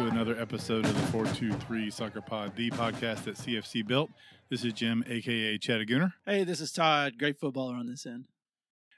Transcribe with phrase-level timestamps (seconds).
[0.00, 4.08] to another episode of the 423 Soccer Pod, the podcast that CFC built.
[4.48, 8.24] This is Jim, aka Chattagooner, Hey, this is Todd, great footballer on this end.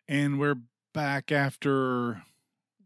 [0.06, 0.54] and we're
[0.94, 2.22] back after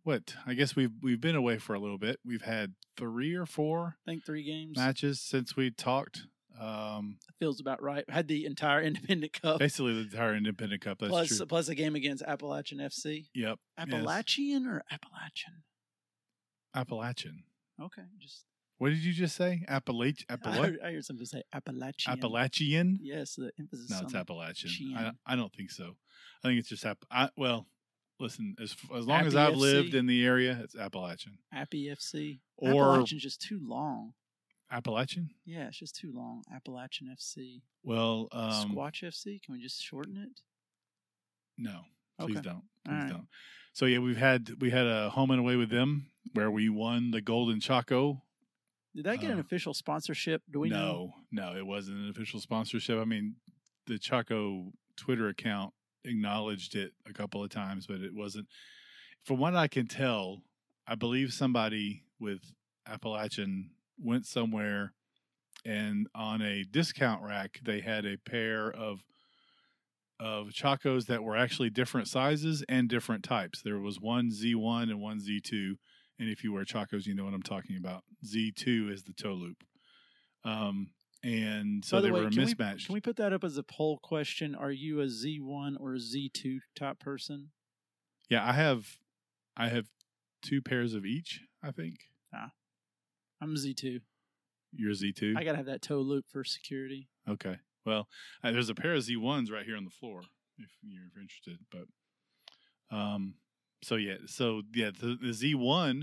[0.03, 0.35] what?
[0.47, 2.19] I guess we've we've been away for a little bit.
[2.25, 6.23] We've had three or four I think three games matches since we talked.
[6.59, 8.09] Um, feels about right.
[8.09, 11.01] Had the entire Independent Cup basically the entire Independent Cup.
[11.01, 11.45] That's plus true.
[11.45, 13.27] plus a game against Appalachian FC.
[13.35, 13.59] Yep, yes.
[13.77, 15.65] Appalachian or Appalachian?
[16.75, 17.43] Appalachian.
[17.81, 18.45] Okay, just
[18.79, 19.65] What did you just say?
[19.69, 22.13] Appalach I heard, I heard somebody say Appalachian.
[22.13, 22.99] Appalachian?
[23.03, 23.91] Yes, the emphasis.
[23.91, 24.95] No, it's Appalachian.
[24.97, 25.97] I, I don't think so.
[26.45, 26.99] I think it's just App.
[27.11, 27.67] I, well,
[28.21, 29.59] listen, as as long as I've FC?
[29.59, 32.41] lived in the area, it's Appalachian Appy FC.
[32.57, 34.13] or Appalachian's just too long.
[34.71, 35.31] Appalachian.
[35.45, 36.43] Yeah, it's just too long.
[36.55, 37.63] Appalachian FC.
[37.85, 39.41] Well, um, Squatch FC.
[39.43, 40.41] Can we just shorten it?
[41.59, 41.81] no,
[42.19, 42.49] please Okay.
[42.49, 43.09] don't, please right.
[43.09, 43.29] don't.
[43.73, 47.11] So yeah, we've had we had a home and away with them where we won
[47.11, 48.23] the Golden Chaco.
[48.95, 50.43] Did that get an Uh, official sponsorship?
[50.51, 51.13] Do we know?
[51.31, 52.99] no, no, it wasn't an official sponsorship.
[52.99, 53.37] I mean,
[53.87, 55.75] the Chaco Twitter account
[56.05, 58.47] acknowledged it a couple of times, but it wasn't.
[59.25, 60.43] From what I can tell,
[60.87, 62.41] I believe somebody with
[62.87, 64.95] Appalachian went somewhere
[65.65, 69.05] and on a discount rack they had a pair of
[70.19, 73.61] of Chacos that were actually different sizes and different types.
[73.63, 75.77] There was one Z1 and one Z2.
[76.19, 78.03] And if you wear Chacos, you know what I'm talking about.
[78.25, 79.59] Z2 is the toe loop.
[80.45, 80.91] Um,
[81.23, 82.87] and so the they way, were can we- mismatched.
[82.87, 84.55] Can we put that up as a poll question?
[84.55, 87.51] Are you a Z1 or a Z2 type person?
[88.31, 88.87] yeah, I have,
[89.57, 89.87] I have
[90.43, 91.41] two pairs of each.
[91.63, 91.97] I think
[92.35, 92.51] Ah,
[93.41, 94.01] I'm a Z2.
[94.73, 95.37] you're Z2.
[95.37, 97.09] I gotta have that toe loop for security.
[97.29, 97.57] okay.
[97.85, 98.09] Well,
[98.43, 100.23] uh, there's a pair of Z1s right here on the floor
[100.59, 101.59] if you're interested.
[101.71, 103.35] But, um,
[103.87, 106.03] so yeah, so yeah, the, the Z1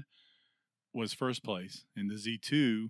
[0.93, 2.89] was first place and the Z2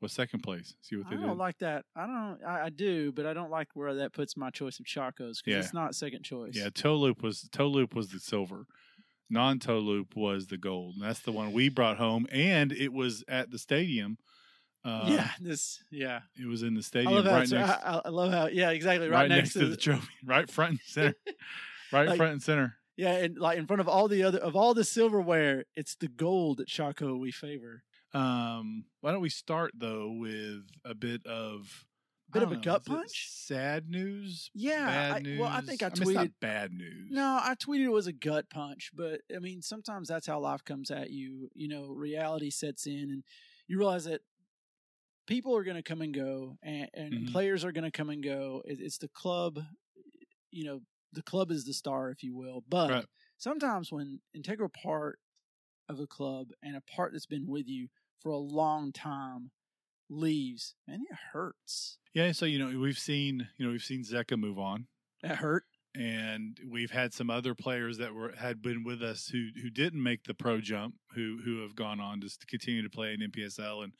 [0.00, 0.74] was second place.
[0.82, 1.38] See what I they don't did?
[1.38, 1.84] like that.
[1.94, 2.38] I don't.
[2.46, 5.40] I, I do, but I don't like where that puts my choice of Chacos because
[5.46, 5.58] Yeah.
[5.58, 6.52] it's not second choice.
[6.54, 8.66] Yeah, toe loop was toe loop was the silver.
[9.30, 10.94] Non toe loop was the gold.
[10.96, 14.18] And that's the one we brought home, and it was at the stadium.
[14.84, 15.30] Uh, yeah.
[15.40, 15.82] This.
[15.90, 16.20] Yeah.
[16.40, 18.46] it was in the I stadium love right it's- next, I, I love how.
[18.46, 18.70] Yeah.
[18.70, 19.08] Exactly.
[19.08, 21.14] right, Right, next, to, the the- trophy, right front and center,
[21.92, 22.76] right Like- front and center.
[22.96, 26.08] Yeah, and like in front of all the other of all the silverware, it's the
[26.08, 27.82] gold that Chaco we favor.
[28.14, 31.84] Um, why don't we start though with a bit of
[32.32, 33.28] Bit of a know, gut punch?
[33.30, 34.50] Sad news.
[34.54, 35.38] Yeah, bad I- news.
[35.40, 37.06] well, I think I mean, it's not tweeted- bad news.
[37.10, 40.64] No, I tweeted it was a gut punch, but I mean, sometimes that's how life
[40.64, 41.50] comes at you.
[41.54, 43.22] You know, reality sets in, and
[43.68, 44.22] you realize that
[45.26, 47.32] people are going to come and go, and, and Mhm.
[47.32, 48.62] players are going to come and go.
[48.64, 49.60] It, it's the club.
[50.50, 50.80] You know,
[51.12, 52.62] the club is the star, if you will.
[52.68, 53.06] But Right.
[53.36, 55.18] sometimes when integral part
[55.88, 57.88] of a club and a part that's been with you
[58.20, 59.50] for a long time
[60.08, 61.98] leaves, man, it hurts.
[62.14, 64.86] Yeah, so you know we've seen you know we've seen Zeka move on.
[65.22, 65.64] That hurt.
[65.94, 70.02] and we've had some other players that were had been with us who who didn't
[70.02, 73.20] make the pro jump who who have gone on just to continue to play in
[73.20, 73.92] NPSL and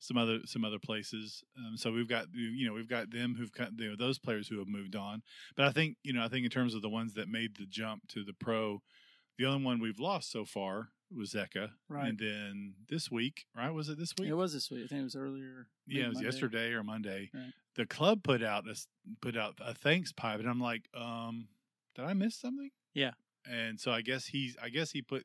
[0.00, 1.44] some other some other places.
[1.56, 4.48] Um, so we've got you know we've got them who've got you know those players
[4.48, 5.22] who have moved on.
[5.56, 7.66] But I think you know I think in terms of the ones that made the
[7.66, 8.82] jump to the pro,
[9.38, 11.70] the only one we've lost so far was Zeka.
[11.88, 12.08] Right.
[12.08, 13.70] And then this week, right?
[13.70, 14.28] Was it this week?
[14.28, 14.84] It was this week.
[14.84, 15.66] I think it was earlier.
[15.86, 16.28] yeah, it was Monday.
[16.28, 17.30] yesterday or Monday.
[17.34, 17.52] Right.
[17.76, 18.76] The club put out a
[19.20, 21.48] put out a thanks pipe, and I'm like, um,
[21.94, 22.70] did I miss something?
[22.94, 23.12] Yeah.
[23.50, 25.24] And so I guess he's I guess he put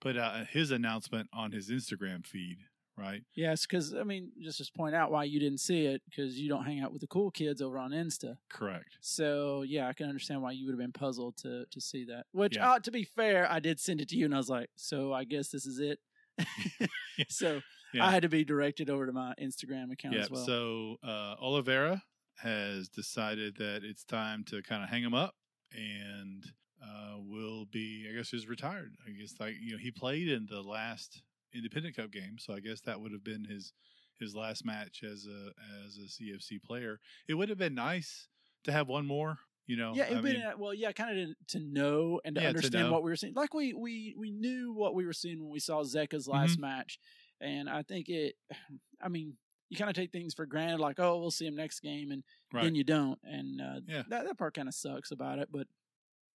[0.00, 2.58] put out his announcement on his Instagram feed,
[2.96, 3.22] right?
[3.34, 6.48] Yes, because I mean, just to point out why you didn't see it because you
[6.48, 8.36] don't hang out with the cool kids over on Insta.
[8.50, 8.96] Correct.
[9.00, 12.26] So yeah, I can understand why you would have been puzzled to to see that.
[12.32, 12.72] Which, Yeah.
[12.72, 15.12] uh, to be fair, I did send it to you, and I was like, so
[15.12, 15.98] I guess this is it.
[17.28, 17.60] so
[17.92, 18.06] Yeah.
[18.06, 20.22] I had to be directed over to my Instagram account yeah.
[20.22, 20.44] as well.
[20.44, 22.02] So uh, Oliveira
[22.38, 25.34] has decided that it's time to kind of hang him up,
[25.72, 26.44] and
[26.82, 28.94] uh, will be I guess he's retired.
[29.06, 31.22] I guess like you know he played in the last
[31.56, 33.72] Independent Cup game, so I guess that would have been his
[34.18, 35.52] his last match as a
[35.84, 37.00] as a CFC player.
[37.28, 38.28] It would have been nice
[38.64, 39.38] to have one more.
[39.66, 42.36] You know, yeah, it been mean, uh, well, yeah, kind of to, to know and
[42.36, 42.92] to Yeah, understand know.
[42.92, 43.34] what we were seeing.
[43.34, 46.36] Like we we we knew what we were seeing when we saw Zeka's Mm-hmm.
[46.38, 46.98] last match,
[47.40, 48.36] and I think it.
[49.02, 49.36] I mean,
[49.68, 52.22] you kind of take things for granted, like oh, we'll see him next game, and
[52.52, 52.62] right.
[52.62, 54.02] then you don't, and uh, Yeah.
[54.08, 55.48] that that part kind of sucks about it.
[55.50, 55.66] But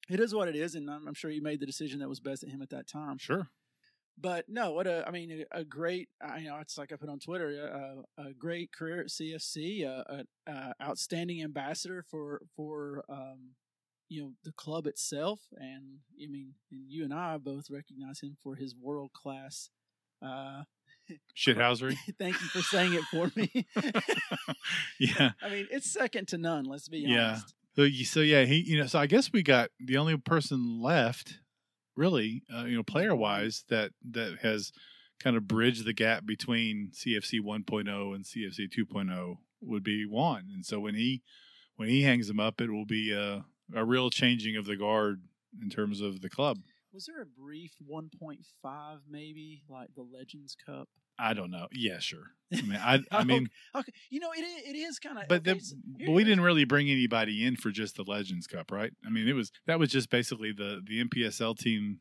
[0.09, 2.19] it is what it is, and I'm, I'm sure he made the decision that was
[2.19, 3.18] best at him at that time.
[3.18, 3.47] Sure.
[4.19, 6.95] But no, what a I mean a, a great I you know it's like I
[6.95, 12.41] put on Twitter a, a great career at CFC, a, a, a outstanding ambassador for
[12.55, 13.55] for um,
[14.09, 18.37] you know the club itself, and I mean and you and I both recognize him
[18.43, 19.69] for his world class.
[20.23, 20.63] Uh,
[21.35, 21.95] Shithousery.
[22.19, 23.65] thank you for saying it for me.
[24.99, 25.31] yeah.
[25.41, 26.65] I mean it's second to none.
[26.65, 27.29] Let's be Yeah.
[27.29, 27.53] honest.
[27.75, 31.39] So, so yeah, he you know so I guess we got the only person left,
[32.01, 34.71] really, uh, you know, player wise that that has
[35.19, 40.65] kind of bridged the gap between CFC 1.0 and CFC 2.0 would be Juan, and
[40.65, 41.21] so when he
[41.75, 43.45] when he hangs them up, it will be a
[43.75, 45.21] a real changing of the guard
[45.62, 46.57] in terms of the club.
[46.92, 50.89] Was there a brief 1.5 maybe like the Legends Cup?
[51.21, 51.68] I don't know.
[51.71, 52.23] Yeah, sure.
[52.53, 55.59] I mean, I I mean, Okay, you know it it is kind of but then
[56.00, 58.91] but we didn't really bring anybody in for just the Legends Cup, right?
[59.06, 62.00] I mean, it was that was just basically the the NPSL team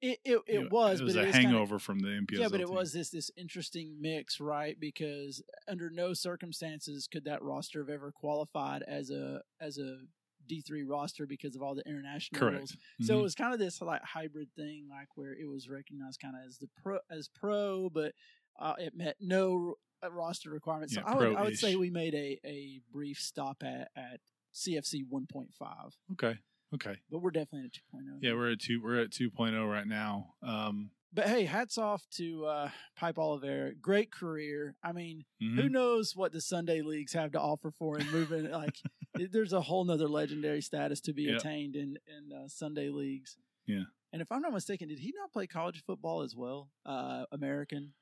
[0.00, 2.00] It it, it you know, was, it was but a it is kinda- hangover from
[2.00, 2.40] the NPSL.
[2.40, 2.74] yeah, but it team.
[2.74, 4.76] was this this interesting mix, right?
[4.80, 9.98] Because under no circumstances could that roster have ever qualified as a as a
[10.46, 12.56] D three roster because of all the international correct.
[12.58, 12.76] rules.
[13.00, 13.22] So it Mhm.
[13.22, 16.58] was kind of this like hybrid thing, like where it was recognized kind of as
[16.58, 18.12] the pro as pro, but
[18.58, 19.74] uh, it met no
[20.10, 20.94] roster requirements.
[20.94, 24.20] Yeah, so I would I would say we made a a brief stop at at
[24.54, 26.38] CFC one point five, okay,
[26.74, 28.18] okay, but we're definitely at 2.0.
[28.20, 30.34] yeah, we're at two we're at two oh right now.
[30.42, 33.74] Um, But hey, hats off to uh, Pipe Oliveira.
[33.74, 34.74] Great career.
[34.82, 35.56] I mean, mhm.
[35.60, 38.50] who knows what the Sunday leagues have to offer for him moving?
[38.62, 38.76] like,
[39.14, 41.36] there's a whole nother legendary status to be Yep.
[41.40, 43.36] attained in in uh, Sunday leagues.
[43.66, 43.84] Yeah.
[44.12, 46.70] And if I'm not mistaken, did he not play college football as well?
[46.86, 47.92] Uh, American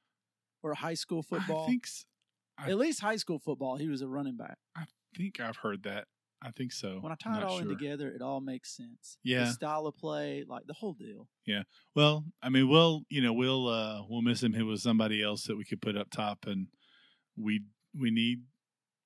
[0.62, 1.64] or high school football?
[1.64, 2.04] I think s-
[2.58, 3.76] I- At least high school football.
[3.76, 4.58] He was a running back.
[4.76, 4.84] I
[5.16, 6.06] think I've heard that.
[6.44, 6.98] I think so.
[7.00, 9.16] When I tie it all in together, it all makes sense.
[9.22, 9.44] Yeah.
[9.44, 11.28] The style of play, like the whole deal.
[11.46, 11.62] Yeah.
[11.94, 14.52] Well, I mean, we'll you know we'll uh we'll miss him.
[14.52, 16.66] He was somebody else that we could put up top, and
[17.36, 17.62] we
[17.96, 18.42] we need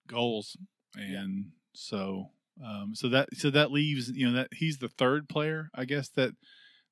[0.06, 0.56] goals,
[0.94, 2.30] and so
[2.64, 6.08] um so that so that leaves you know that he's the third player I guess
[6.10, 6.32] that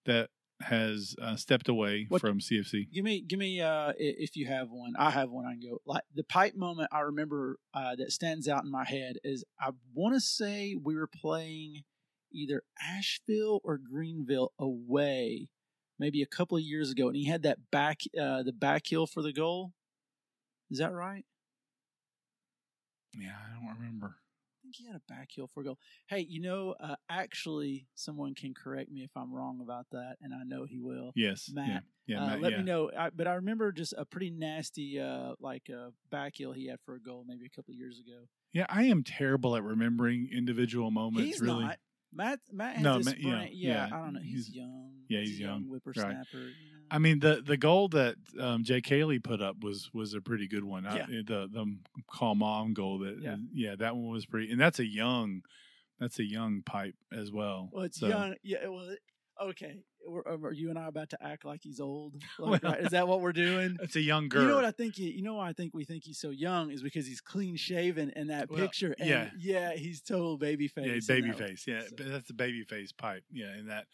[0.05, 0.29] that
[0.61, 2.91] has uh, stepped away What- from CFC.
[2.93, 3.61] Give me, give me.
[3.61, 5.45] Uh, if you have one, I have one.
[5.47, 5.79] I can go.
[5.87, 9.71] Like the pipe moment, I remember uh, that stands out in my head is I
[9.93, 11.83] want to say we were playing
[12.33, 15.49] either Asheville or Greenville away,
[15.99, 19.07] maybe a couple of years ago, and he had that back, uh, the back heel
[19.07, 19.73] for the goal.
[20.71, 21.25] Is that right?
[23.17, 24.17] Yeah, I don't remember.
[24.77, 25.79] Think he had a back heel for a goal.
[26.09, 30.33] Hey, you know, uh, actually, someone can correct me if I'm wrong about that, and
[30.35, 31.13] I know he will.
[31.15, 32.59] Yes, Matt, Yeah, yeah, uh, Matt, let yeah.
[32.59, 32.91] me know.
[32.97, 36.81] I, but I remember just a pretty nasty, uh, like uh, back heel he had
[36.85, 38.27] for a goal maybe a couple of years ago.
[38.53, 41.27] Yeah, I am terrible at remembering individual moments.
[41.27, 41.79] he's really, not.
[42.13, 42.41] Matt.
[42.53, 44.21] Matt has No, Matt- yeah, yeah, I don't know.
[44.21, 44.93] He's, he's- young.
[45.09, 45.63] yeah, he's a young, young.
[45.69, 46.27] whippersnapper.
[46.33, 46.74] You know?
[46.91, 50.47] I mean the the goal that um, Jay Cayley put up was was a pretty
[50.49, 50.87] good one.
[50.87, 51.07] I- Yeah.
[51.27, 51.77] the the
[52.11, 53.37] call mom goal that Yeah.
[53.53, 53.77] yeah.
[53.77, 55.43] that one was pretty, and that's a young
[55.99, 57.71] that's a young pipe as well.
[57.73, 58.35] well, it's So, young.
[58.43, 58.69] Yeah.
[58.69, 58.99] Well, it-
[59.43, 59.79] okay.
[60.07, 62.17] We're, are you and I about to act like he's old?
[62.39, 62.81] Well, right?
[62.81, 63.79] Is that what we're doing?
[63.83, 64.43] It's a young girl.
[64.43, 64.97] You know what I think?
[64.97, 67.57] He, you know why I think we think he's so young is because he's clean
[67.57, 68.95] shaven in that Well, picture.
[68.99, 69.31] And yeah.
[69.39, 71.09] yeah, he's total baby face.
[71.09, 71.49] yeah, baby that one.
[71.49, 71.65] face.
[71.67, 73.25] Yeah, So, that's the baby face pipe.
[73.33, 73.87] Yeah, in that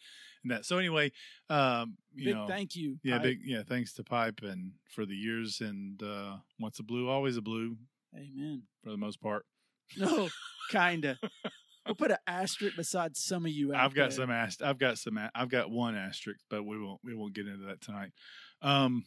[0.49, 0.65] that.
[0.65, 1.11] So anyway,
[1.49, 2.97] um, you big know, thank you.
[3.03, 3.23] yeah, Pipe.
[3.23, 3.63] big yeah.
[3.67, 7.77] Thanks to Pipe and for the years and uh, once a blue, always a blue
[8.15, 8.63] Amen.
[8.83, 9.45] for the most part.
[9.97, 10.29] No,
[10.71, 11.17] kinda.
[11.83, 13.73] We'll put an asterisk beside some of you.
[13.73, 14.17] Out I've got there.
[14.17, 17.33] some ast- I've got some a- I've got one asterisk, but we won't we won't
[17.33, 18.11] get into that tonight.
[18.61, 19.03] Um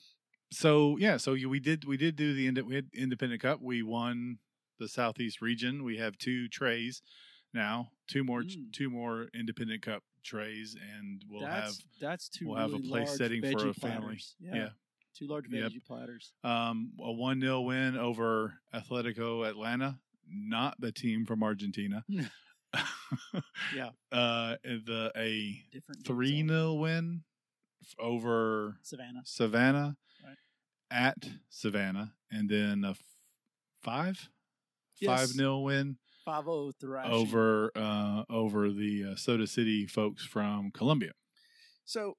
[0.51, 3.61] so yeah, so we did we did do the ind- we had independent cup.
[3.63, 4.39] We won
[4.81, 5.85] the southeast region.
[5.85, 7.01] We have two trays
[7.55, 8.73] now, two more Mm.
[8.73, 12.49] two more independent cup trays and we'll that's that's two.
[12.49, 14.19] we'll have a place setting for a family.
[14.41, 14.69] Yeah, Yeah.
[15.15, 15.71] two large Yep.
[15.73, 16.33] veggie platters.
[16.43, 22.05] um a 1-0 win over Atletico Atlanta, not the team from Argentina.
[23.75, 23.91] Yeah.
[24.13, 27.23] Uh the a Different three all- 0 win
[27.99, 29.23] over Savannah.
[29.25, 30.37] Savannah Right.
[30.91, 33.03] at Savannah, and then a f-
[33.83, 34.29] five
[34.99, 35.07] Yes.
[35.21, 37.13] five 0 win Five zero thrashing.
[37.13, 41.13] over uh, over the uh, Soda City folks from Columbia
[41.85, 42.15] So.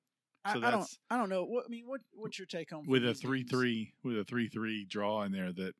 [0.48, 0.72] I, So I don't.
[0.72, 1.44] that's- I don't know.
[1.44, 3.50] What I mean, what what's your take home with a three games?
[3.52, 5.74] three with a three three draw in there that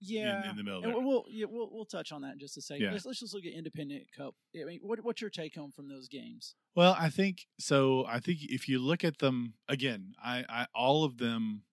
[0.00, 1.02] Yeah, in, in the middle and there.
[1.02, 2.82] we'll yeah, we'll we'll touch on that in just a second.
[2.84, 2.92] Yeah.
[2.92, 4.34] Let's, let's just look at Independent Cup.
[4.58, 6.54] I mean, what what's your take home from those games?
[6.74, 8.06] Well, I think so.
[8.08, 11.64] I think if you look at them again, I, I all of them,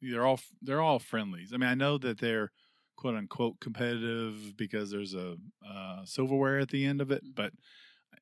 [0.00, 1.52] they're all they're all friendlies.
[1.52, 2.50] I mean, I know that they're
[2.98, 7.34] quote unquote competitive because there's a uh, silverware at the end of it, Mhm.
[7.36, 7.54] but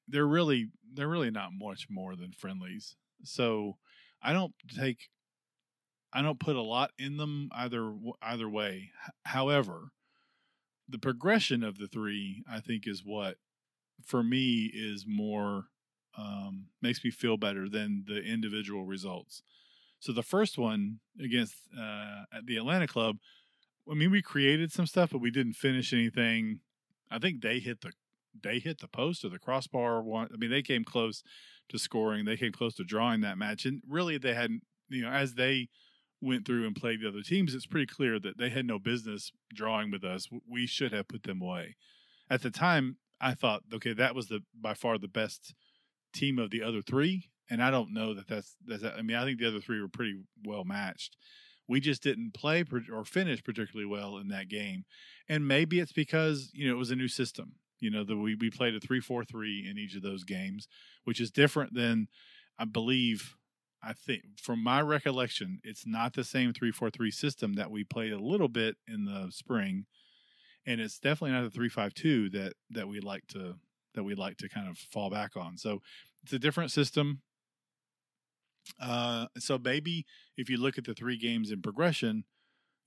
[0.08, 2.96] they're really they're really not much more than friendlies.
[3.24, 3.78] So
[4.22, 5.10] I don't take
[6.12, 8.92] I don't put a lot in them either either way.
[9.24, 9.92] However,
[10.88, 13.38] the progression of the three I think is what
[14.04, 15.66] for me is more
[16.16, 19.42] um, makes me feel better than the individual results.
[20.00, 23.18] So the first one against uh, at the Atlanta club,
[23.90, 26.60] I mean, we created some stuff, but we didn't finish anything.
[27.10, 27.92] I think they hit the
[28.42, 30.02] they hit the post or the crossbar.
[30.02, 31.22] One, I mean, they came close
[31.68, 32.24] to scoring.
[32.24, 34.62] They came close to drawing that match, and really, they hadn't.
[34.88, 35.68] You know, as they
[36.20, 39.32] went through and played the other teams, it's pretty clear that they had no business
[39.52, 40.28] drawing with us.
[40.48, 41.76] We should have put them away.
[42.30, 45.54] At the time, I thought, okay, that was the by far the best
[46.12, 48.84] team of the other three, and I don't know that that's that's.
[48.84, 51.16] I mean, I think the other three were pretty well matched.
[51.68, 54.84] We just didn't play or finish particularly well in that game,
[55.28, 57.54] and maybe it's because you know it was a new system.
[57.80, 60.68] You know, we we played a three four three in each of those games,
[61.04, 62.08] which is different than
[62.58, 63.36] I believe.
[63.82, 67.84] I think, from my recollection, it's not the same three four three system that we
[67.84, 69.86] played a little bit in the spring,
[70.66, 73.56] and it's definitely not the three five two that that we like to
[73.94, 75.56] that we like to kind of fall back on.
[75.56, 75.80] So
[76.22, 77.22] it's a different system.
[78.80, 80.04] Uh, so maybe
[80.36, 82.24] if you look at the three games in progression,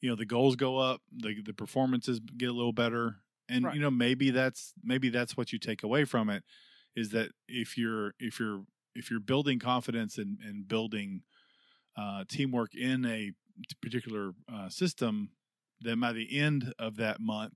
[0.01, 3.17] you know the goals go up, the the performances get a little better,
[3.49, 3.75] and right.
[3.75, 6.43] you know maybe that's maybe that's what you take away from it
[6.95, 8.63] is that if you're if you're
[8.95, 11.21] if you're building confidence and and building
[11.97, 13.31] uh, teamwork in a
[13.81, 15.29] particular uh, system,
[15.81, 17.53] then by the end of that month,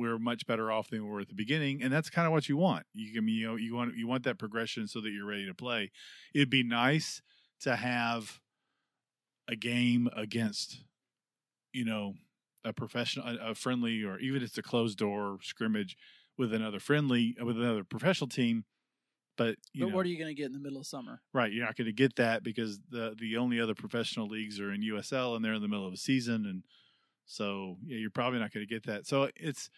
[0.00, 2.48] we're much better off than we were at the beginning, and that's kind of what
[2.48, 2.86] you want.
[2.94, 5.54] You can you know you want you want that progression so that you're ready to
[5.54, 5.90] play.
[6.34, 7.22] It'd be nice
[7.60, 8.40] to have
[9.48, 10.84] a game against
[11.72, 12.14] you know
[12.64, 15.96] a professional a, a friendly or even if it's a closed door scrimmage
[16.38, 18.64] with another friendly uh, with another professional team
[19.36, 21.52] but but know, what are you going to get in the middle of summer right
[21.52, 24.82] you're not going to get that because the the only other professional leagues are in
[24.82, 26.62] usl and they're in the middle of a season and
[27.26, 29.70] so yeah you're probably not going to get that so it's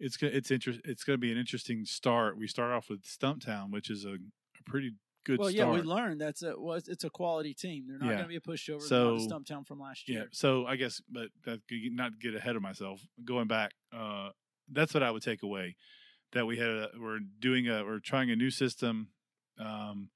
[0.00, 3.70] it's it's interest it's going to be an interesting start we start off with stumptown
[3.70, 4.92] which is a, a pretty
[5.24, 5.38] good start.
[5.40, 5.74] well, start.
[5.74, 7.84] yeah, we learned that's a well, it's a quality team.
[7.88, 8.12] They're not Yeah.
[8.12, 8.80] going to be a pushover.
[8.80, 10.14] So- So, Stumptown from last Yeah.
[10.14, 10.28] year.
[10.32, 13.06] So I guess, but that not to get ahead of myself.
[13.24, 14.30] Going back, uh,
[14.70, 15.76] that's what I would take away.
[16.32, 19.08] That we had, a, we're doing a, we're trying a new system.
[19.58, 20.10] Um,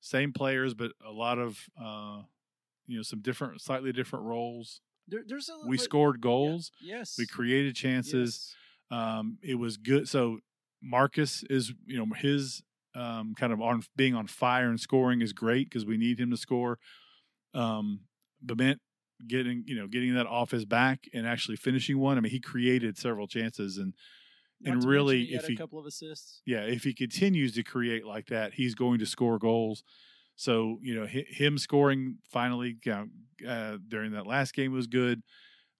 [0.00, 2.22] same players, but a lot of, uh,
[2.86, 4.80] you know, some different, slightly different roles.
[5.06, 6.70] There, there's a We scored goals.
[6.82, 7.16] Yes.
[7.18, 8.12] We created chances.
[8.52, 8.56] Yes.
[8.90, 10.08] Um, it was good.
[10.08, 10.38] So
[10.82, 12.62] Marcus is, you know, his
[12.94, 16.30] um, kind of on being on fire and scoring is great because we need him
[16.30, 16.78] to score.
[17.54, 18.00] Um,
[18.42, 18.80] Bement
[19.26, 22.16] getting, you know, getting that off his back and actually finishing one.
[22.16, 23.94] I mean, he created several chances and
[24.60, 26.40] Not and really, he if he- couple of assists.
[26.46, 29.84] yeah, if he continues to create like that, he's going to score goals.
[30.36, 32.78] So you know, him scoring finally
[33.46, 35.22] uh, during that last game was good.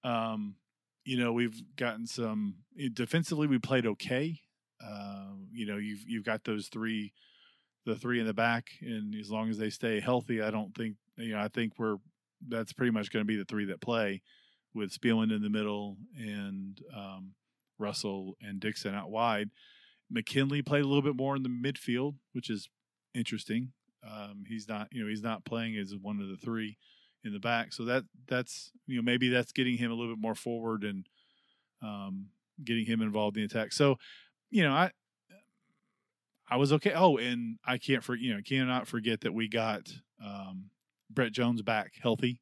[0.04, 0.56] Um,
[1.04, 3.46] you know, we've gotten some eh, defensively.
[3.46, 4.40] We played okay.
[4.84, 7.12] Uh, you know, you've you've got those three,
[7.86, 10.96] the three in the back, and as long as they stay healthy, I don't think
[11.16, 11.40] you know.
[11.40, 11.96] I think we're
[12.48, 14.22] that's pretty much going to be the three that play,
[14.74, 17.32] with Spielman in the middle and um,
[17.78, 19.50] Russell and Dixon out wide.
[20.10, 22.68] McKinley played a little bit more in the midfield, which is
[23.14, 23.72] interesting.
[24.08, 26.78] Um, he's not, you know, he's not playing as one of the three
[27.24, 30.20] in the back, so that that's you know maybe that's getting him a little bit
[30.20, 31.06] more forward and
[31.82, 32.26] um,
[32.64, 33.72] getting him involved in the attack.
[33.72, 33.96] So,
[34.50, 34.90] you know, I
[36.48, 36.92] I was okay.
[36.94, 39.88] Oh, and I can't for you know cannot forget that we got
[40.24, 40.70] um,
[41.08, 42.40] Brett Jones back healthy.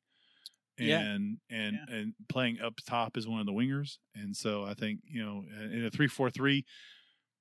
[0.81, 1.01] Yeah.
[1.01, 5.01] And and and playing up top as one of the wingers, and so I think
[5.05, 6.65] you know in a three four three,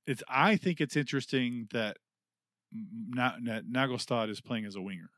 [0.08, 1.98] it's I think it's interesting that
[2.74, 5.12] Na- Na- Naglestad is playing as a winger,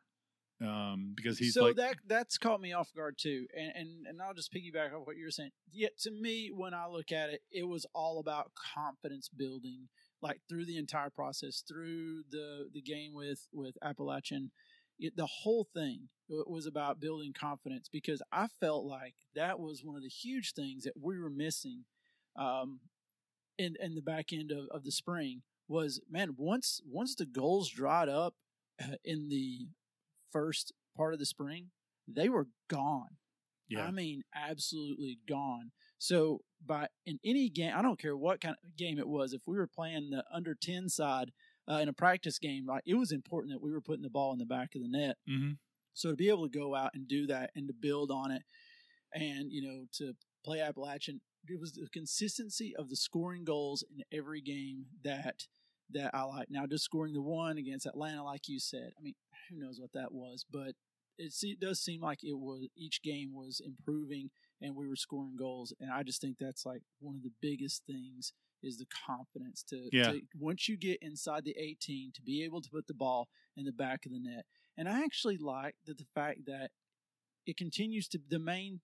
[0.62, 4.22] um, because he's so like that that's caught me off guard too, and, and and
[4.22, 5.52] I'll just piggyback off what you were saying.
[5.72, 9.88] Yeah, to me, when I look at it, it was all about confidence building,
[10.22, 14.52] like through the entire process, through the the game with with Appalachian,
[15.00, 19.96] it, the whole thing was about building confidence because I felt like that was one
[19.96, 21.86] of the huge things that we were missing,
[22.36, 22.82] um,
[23.58, 27.70] in in the back end of, of the spring was man once once the goals
[27.70, 28.34] dried up
[28.84, 29.68] uh, in the
[30.32, 31.68] first part of the spring,
[32.08, 33.18] they were gone.
[33.70, 35.72] yeah I mean, absolutely gone.
[35.98, 39.34] So by in any game, I don't care what kind of game it was.
[39.34, 41.32] If we were playing the under ten side
[41.70, 44.32] uh, in a practice game, like it was important that we were putting the ball
[44.34, 45.18] in the back of the net.
[45.28, 45.52] hmm
[45.94, 48.44] So to be able to go out and do that and to build on it,
[49.14, 54.04] and you know to play Appalachian, it was the consistency of the scoring goals in
[54.18, 55.48] every game that
[55.92, 56.50] that I like.
[56.52, 59.16] Now, just scoring the one against Atlanta, like you said, I mean,
[59.50, 60.74] who knows what that was, but
[61.18, 64.30] it, se- does seem like it was each game was improving
[64.62, 65.74] and we were scoring goals.
[65.80, 69.90] And I just think that's like one of the biggest things is the confidence to,
[69.92, 70.12] Yeah.
[70.12, 73.28] to once you get inside the 18 to be able to put the ball
[73.58, 74.46] in the back of the net.
[74.78, 76.72] And I actually like that the fact that
[77.46, 78.82] it continues to the main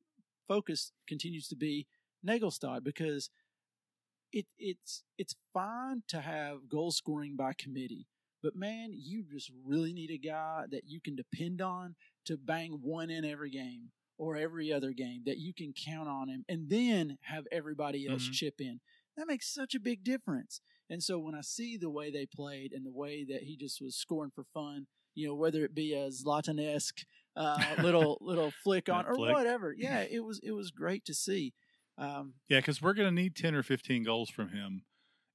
[0.48, 1.88] focus continues to be
[2.26, 3.30] Naglestad because
[4.32, 8.08] it it's it's fine to have goal scoring by committee,
[8.46, 12.78] but man, you just really need a guy that you can depend on to bang
[12.84, 16.70] one in every game or every other game that you can count on him and
[16.70, 18.34] then have everybody else Mhm.
[18.34, 18.80] chip in.
[19.18, 20.62] That makes such a big difference.
[20.92, 23.82] And so when I see the way they played and the way that he just
[23.82, 24.86] was scoring for fun,
[25.16, 27.00] you know, whether it be a Zlatan-esque
[27.36, 29.34] uh, little little flick on or flick.
[29.34, 31.54] whatever, yeah, it was it was great to see.
[31.98, 34.86] Um, Yeah, because we're going to need ten or fifteen goals from him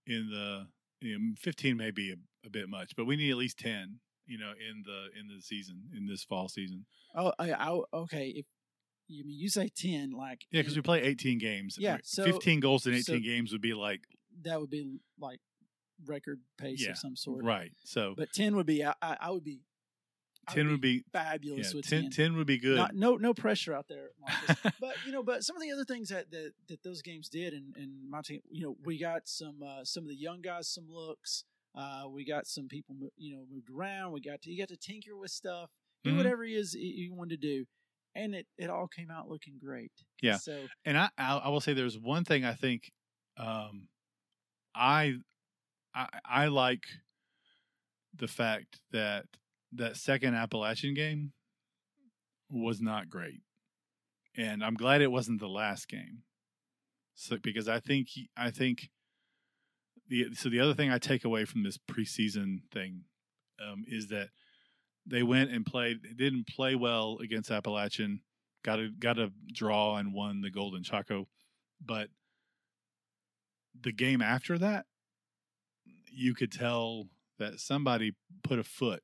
[0.06, 0.68] in the.
[1.02, 4.00] You know, Fifteen may be a, bit much, but we need at least ten.
[4.26, 6.86] You know, in the in the season in this fall season.
[7.16, 8.28] oh, I, I, okay.
[8.28, 8.46] If
[9.08, 11.76] you mean you say ten, like Yeah, because we play eighteen games.
[11.78, 14.02] Yeah, so- fifteen goals in so- eighteen games would be like
[14.42, 15.40] that would be like
[16.06, 17.44] record pace Yeah, of some sort.
[17.44, 17.72] right.
[17.84, 19.62] So But ten would be I, I would be
[20.48, 22.10] ten would be fabulous yeah, with 10, 10.
[22.10, 22.76] 10 would be good.
[22.76, 24.10] Not, no no pressure out there,
[24.80, 27.52] but you know, but some of the other things that that, that those games did,
[27.52, 30.68] and, and my team, you know, we got some uh, some of the young guys
[30.68, 31.42] some looks.
[31.74, 34.12] Uh, we got some people, you know, moved around.
[34.12, 35.70] We got to you got to tinker with stuff,
[36.04, 36.16] do Mhm.
[36.16, 37.66] whatever it is you wanted to do,
[38.14, 39.92] and it it all came out looking great.
[40.22, 40.38] Yeah.
[40.38, 42.90] So And I, I, I will say there's one thing I think,
[43.36, 43.88] um,
[44.74, 45.16] I,
[45.94, 46.84] I, I like
[48.14, 49.26] the fact that
[49.72, 51.32] that second Appalachian game
[52.50, 53.40] was not great,
[54.36, 56.24] and I'm glad it wasn't the last game.
[57.14, 58.90] So because I think I think
[60.10, 63.04] the so the other thing I take away from this preseason thing
[63.64, 64.28] um, is that
[65.06, 68.20] they went and played didn't play well against Appalachian
[68.62, 71.28] got a got a draw and won the Golden Chaco,
[71.84, 72.08] but
[73.80, 74.86] the game after that,
[76.10, 77.04] you could tell
[77.38, 79.02] that somebody put a foot.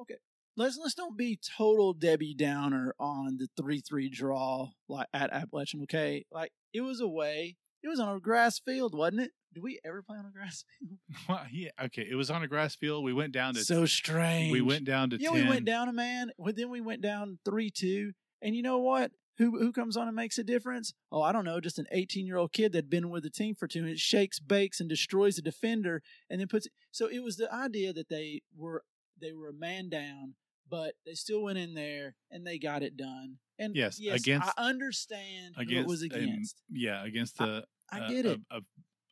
[0.00, 0.16] Okay.
[0.56, 5.82] Let's let's don't be total Debbie Downer on the three three draw like at Appalachian.
[5.82, 7.56] Okay, like it was away.
[7.82, 9.30] It was on a grass field, wasn't it?
[9.54, 10.98] Did we ever play on a grass field?
[11.28, 12.06] Well, yeah, okay.
[12.08, 13.04] It was on a grass field.
[13.04, 14.52] We went down to So strange.
[14.52, 15.42] we went down to Yeah, 10.
[15.44, 16.30] we went down a man.
[16.38, 18.12] Well, then we went down three two.
[18.42, 19.10] And you know what?
[19.38, 20.92] Who who comes on and makes a difference?
[21.12, 21.60] Oh, I don't know.
[21.60, 24.40] Just an eighteen year old kid that'd been with the team for two minutes, shakes,
[24.40, 26.66] bakes, and destroys the defender, and then puts.
[26.90, 28.82] So it was the idea that they were
[29.20, 30.34] they were a man down,
[30.68, 33.38] but they still went in there and they got it done.
[33.60, 36.62] And Yes, yes, against- I understand who it against was a- against.
[36.70, 38.40] yeah, against a I a- uh, get it.
[38.50, 38.60] A, a,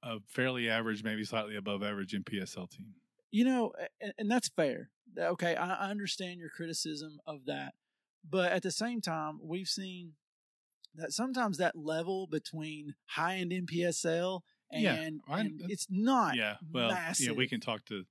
[0.06, 2.94] a fairly average, maybe slightly above average NPSL team.
[3.30, 4.90] you know, and, and that's fair.
[5.18, 7.74] Okay, I, I understand your criticism of that,
[8.28, 10.12] but at the same time, we've seen
[10.94, 14.40] that sometimes that level between high end NPSL
[14.70, 17.26] and, Yeah, I- and it's not yeah, well, massive.
[17.28, 18.04] yeah, we can talk to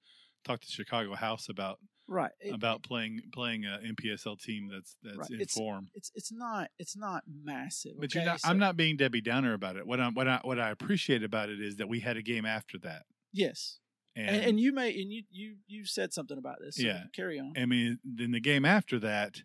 [0.44, 5.18] talk to Chicago House about right It- about playing playing a NPSL team that's that's
[5.18, 5.90] Right, in it's- form.
[5.94, 7.94] it's it's not it's not massive.
[7.98, 8.20] But okay?
[8.20, 9.86] you're not, So- I'm not being Debbie Downer about it.
[9.88, 12.46] What I what I what I appreciate about it is that we had a game
[12.46, 13.80] after that, Yes,
[14.16, 16.76] and, and, and you may and you you you said something about this.
[16.78, 17.06] So Yeah.
[17.14, 17.54] carry on.
[17.58, 19.42] I mean, in the game after that,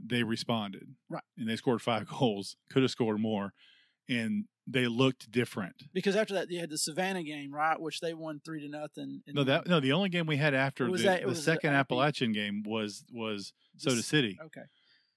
[0.00, 1.22] they responded, Right.
[1.36, 2.56] and they scored five goals.
[2.70, 3.52] Could have scored more,
[4.08, 5.84] and they looked different.
[5.94, 9.22] because after that, you had the Savannah game, right, which they won three to nothing.
[9.26, 11.80] No, that no, the only game we had after the, that- the the second Appy-
[11.80, 14.38] Appalachian game was was Soda This- City.
[14.44, 14.66] Okay.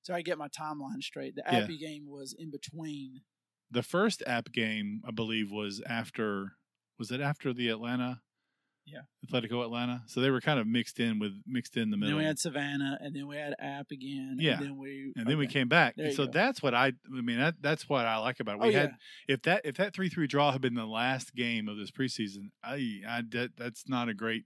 [0.04, 1.36] So I get my timeline straight.
[1.36, 1.60] The Yeah.
[1.60, 3.22] Appy game was in between.
[3.70, 6.54] The first app game, I believe, was after.
[6.98, 8.22] Was it after the Atlanta?
[8.86, 9.02] Yeah.
[9.26, 10.04] Atletico Atlanta.
[10.08, 12.16] So they were kind of mixed in with mixed in the middle.
[12.16, 14.38] then we had Savannah, and then we had App again.
[14.40, 14.54] Yeah.
[14.54, 15.96] And then we and then we came back.
[16.16, 16.32] So go.
[16.32, 16.88] that's what I.
[16.88, 18.62] I mean, that that's what I like about it.
[18.62, 18.96] We Oh had
[19.28, 19.36] yeah.
[19.36, 22.50] if that if that three three draw had been the last game of this preseason,
[22.64, 24.46] I, I that, that's not a great.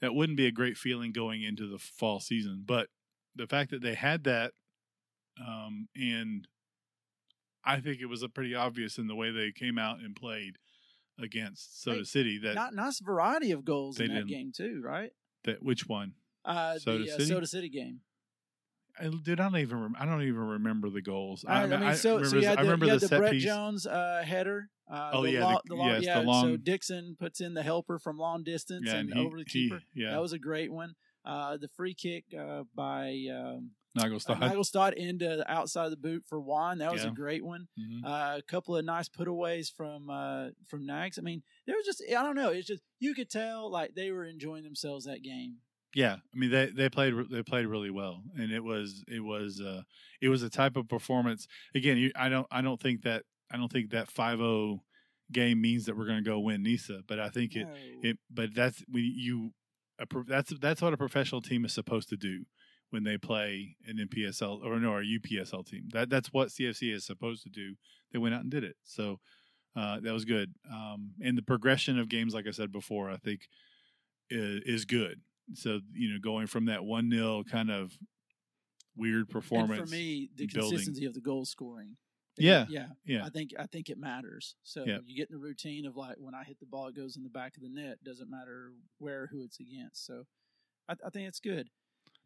[0.00, 2.64] That wouldn't be a great feeling going into the fall season.
[2.66, 2.88] But
[3.34, 4.52] the fact that they had that,
[5.40, 6.46] um, and
[7.64, 10.58] I think it was a pretty obvious in the way they came out and played
[11.18, 15.10] against Soda Hey, City that Not nice variety of goals in that game too, right?
[15.44, 16.12] that which one.
[16.44, 17.24] Uh, Soda the uh, City?
[17.26, 18.00] Soda City game.
[18.98, 19.78] I, dude, I don't even.
[19.82, 21.44] rem- I don't even remember the goals.
[21.46, 23.32] I, I mean, so, so remember, you had I the, remember the, the, set Brett
[23.32, 23.44] piece.
[23.44, 24.70] Jones uh, header.
[24.90, 26.14] Uh, Oh, the yeah, long, the- long, yes, the yeah.
[26.14, 29.36] So long- Dixon puts in the helper from long distance Yeah, and, and he, over
[29.38, 29.82] the he- keeper.
[29.94, 30.94] yeah, That was a great one.
[31.24, 34.42] Uh, the free kick uh, by um, Naglestad.
[34.42, 36.78] Uh, Naglestad into the outside of the boot for Juan.
[36.78, 37.10] That was Yeah.
[37.10, 37.68] a great one.
[37.78, 38.04] Mhm.
[38.04, 41.18] Uh, a couple of nice putaways from uh, from Nags.
[41.18, 42.50] I mean, there was just I don't know.
[42.50, 45.56] It's just you could tell like they were enjoying themselves that game.
[45.94, 49.60] Yeah, I mean they they played they played really well, and it was it was
[49.60, 49.82] uh
[50.20, 51.46] it was a type of performance.
[51.74, 54.80] Again, you, I don't I don't think that I don't think that 5-0
[55.32, 57.74] game means that we're going to go win Nisa, but I think it No.
[58.02, 59.52] it but that's when you
[59.98, 62.44] a, that's that's what a professional team is supposed to do
[62.90, 65.88] when they play an NPSL or no or a UPSL team.
[65.92, 67.74] That that's what CFC is supposed to do.
[68.12, 69.18] They went out and did it, so
[69.74, 70.54] uh, that was good.
[70.72, 73.48] Um, and the progression of games, like I said before, I think
[74.30, 75.20] is, is good.
[75.54, 77.92] So you know, going from that one 0 kind of
[78.96, 79.78] weird And performance.
[79.90, 80.70] for me, the building.
[80.70, 81.96] consistency of the goal scoring.
[82.38, 83.24] Yeah, yeah, yeah.
[83.24, 84.56] I think I think it matters.
[84.62, 84.98] So Yeah.
[85.06, 87.22] you get in the routine of like when I hit the ball, it goes in
[87.22, 88.02] the back of the net.
[88.04, 90.04] Doesn't matter where who it's against.
[90.04, 90.24] So
[90.88, 91.68] I, I think it's good.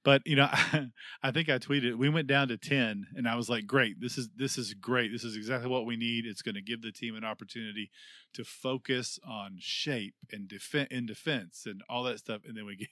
[0.04, 0.48] But you know,
[1.22, 4.16] I think I tweeted we went down to ten, and I was like, "Great, this
[4.16, 5.12] is this is great.
[5.12, 6.26] This is exactly what we need.
[6.26, 7.90] It's going to give the team an opportunity
[8.34, 12.76] to focus on shape and defense in defense and all that stuff." And then we
[12.78, 12.88] gave,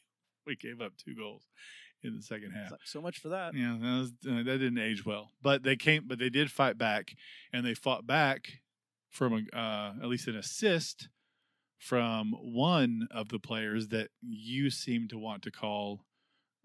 [0.46, 1.46] we gave up two goals
[2.02, 2.72] in the second half.
[2.84, 3.54] So much for that.
[3.54, 5.32] Yeah, that, was, uh, that didn't age well.
[5.42, 7.12] But they came, but they did fight back,
[7.52, 8.60] and they fought back
[9.10, 11.08] from a, uh, at least an assist
[11.78, 16.04] from one of the players that you seem to want to call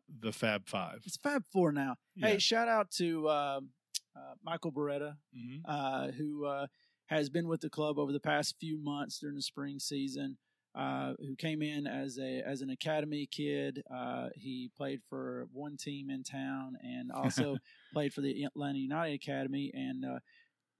[0.07, 1.01] the Fab Five.
[1.05, 1.95] It's Fab Four now.
[2.15, 2.27] Yeah.
[2.27, 3.69] Hey, shout out to um,
[4.15, 5.61] uh, Michael Beretta, Mhm.
[5.65, 6.67] uh, who uh,
[7.07, 10.37] has been with the club over the past few months during the spring season.
[10.75, 13.83] Uh, who came in as a as an academy kid.
[13.93, 17.57] Uh, he played for one team in town and also
[17.93, 19.69] played for the Atlanta United Academy.
[19.75, 20.19] And uh,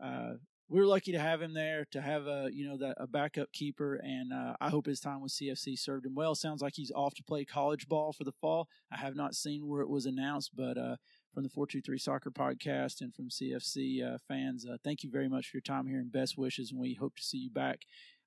[0.03, 0.33] uh,
[0.73, 3.51] we were lucky to have him there to have a you know that a backup
[3.53, 3.93] keeper.
[4.03, 6.33] And uh, I hope his time with CFC served him well.
[6.33, 8.67] Sounds like he's off to play college ball for the fall.
[8.91, 10.95] I have not seen where it was announced, but uh,
[11.31, 14.65] from the 423 Soccer Podcast and from CFC uh, fans.
[14.65, 16.71] Uh, thank you very much for your time here and best wishes.
[16.71, 17.81] And we hope to see you back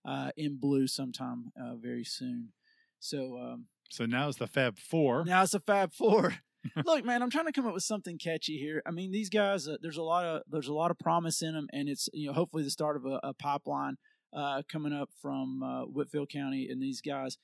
[0.04, 2.52] uh, in blue sometime uh, very soon.
[3.00, 5.24] So um, So now it's the Fab Four.
[5.24, 6.36] now it's the Fab Four.
[6.84, 8.82] Look, man, I'm trying to come up with something catchy here.
[8.86, 11.54] I mean, these guys, uh, there's a lot of there's a lot of promise in
[11.54, 13.96] them, and it's you know hopefully the start of a, a pipeline
[14.36, 16.68] uh, coming up from uh, Whitfield County.
[16.70, 17.38] And these guys,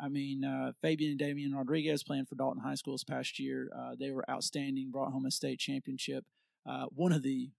[0.00, 3.70] I mean, uh, Fabian and Damian Rodriguez playing for Dalton High School this past year.
[3.76, 6.24] Uh, they were outstanding, brought home a state championship,
[6.68, 7.50] uh, one of the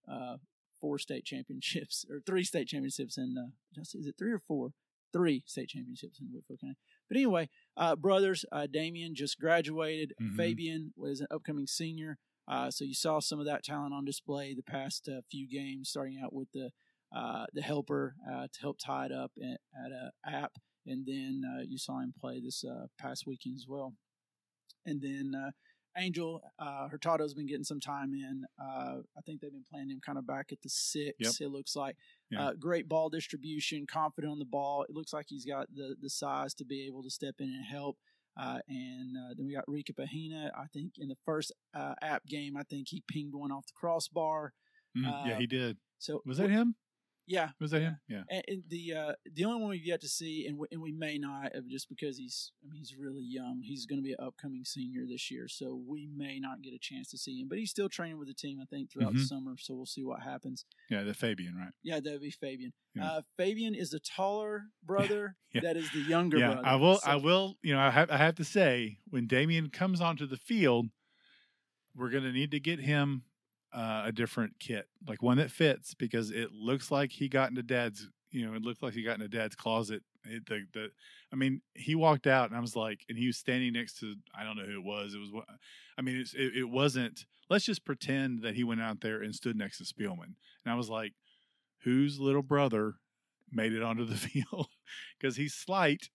[0.82, 3.36] four state championships or three state championships in.
[3.78, 4.70] Is it three or four?
[5.14, 6.76] Three state championships in Whitfield County.
[7.08, 10.14] But anyway, uh, brothers, uh, Damien just graduated.
[10.22, 10.36] Mhm.
[10.36, 12.18] Fabian was an upcoming senior.
[12.48, 15.90] Uh, so you saw some of that talent on display the past uh, few games,
[15.90, 16.72] starting out with the
[17.12, 20.54] uh, the helper uh, to help tie it up at, at a app,
[20.86, 23.96] and then uh, you saw him play this uh, past weekend as well.
[24.86, 25.52] And then uh,
[25.98, 28.44] Angel uh, Hurtado's been getting some time in.
[28.62, 31.16] Uh, I think they've been playing him kind of back at the six.
[31.20, 31.34] Yep.
[31.42, 31.96] It looks like
[32.30, 32.48] Yeah.
[32.50, 34.84] uh, great ball distribution, confident on the ball.
[34.84, 37.66] It looks like he's got the the size to be able to step in and
[37.66, 37.98] help.
[38.38, 40.52] Uh, and uh, then we got Rika Pahina.
[40.58, 43.74] I think in the first uh, app game, I think he pinged one off the
[43.76, 44.54] crossbar.
[44.98, 45.04] Mhm.
[45.28, 45.78] yeah, uh, he did.
[46.00, 46.76] So Was that him?
[47.28, 47.50] Yeah.
[47.60, 47.98] Was that him?
[48.08, 48.22] Yeah.
[48.30, 50.92] And, and the uh, the only one we've yet to see, and we, and we
[50.92, 53.62] may not, uh, just because he's I mean he's really young.
[53.64, 56.80] He's going to be an upcoming senior this year, so we may not get a
[56.80, 57.48] chance to see him.
[57.50, 59.28] But he's still training with the team, I think, throughout the Mhm.
[59.28, 59.56] summer.
[59.58, 60.66] So we'll see what happens.
[60.90, 61.74] Yeah, the Fabian, right?
[61.84, 62.74] Yeah, that would be Fabian.
[62.94, 63.06] Yeah.
[63.12, 65.36] Uh, Fabian is the taller brother.
[65.56, 65.62] Yeah.
[65.62, 66.68] That is the younger yeah, brother.
[66.68, 66.96] I will.
[66.98, 67.56] So- I will.
[67.64, 68.12] You know, I have.
[68.12, 70.88] I have to say, when Damien comes onto the field,
[71.96, 73.24] we're going to need to get him
[73.76, 77.64] uh, a different kit, like one that fits, because it looks like he got into
[77.64, 78.10] Dad's.
[78.32, 80.02] You know, it looked like he got into Dad's closet.
[80.26, 80.88] It, the, the,
[81.32, 84.16] I mean, he walked out, and I was like, and he was standing next to.
[84.38, 85.14] I don't know who it was.
[85.14, 85.44] It was.
[85.98, 87.26] I mean, it's, it, it wasn't.
[87.50, 90.76] Let's just pretend that he went out there and stood next to Spielman, and I
[90.76, 91.14] was like,
[91.84, 92.96] whose little brother
[93.52, 94.68] made it onto the field?
[95.20, 96.10] Because he's slight,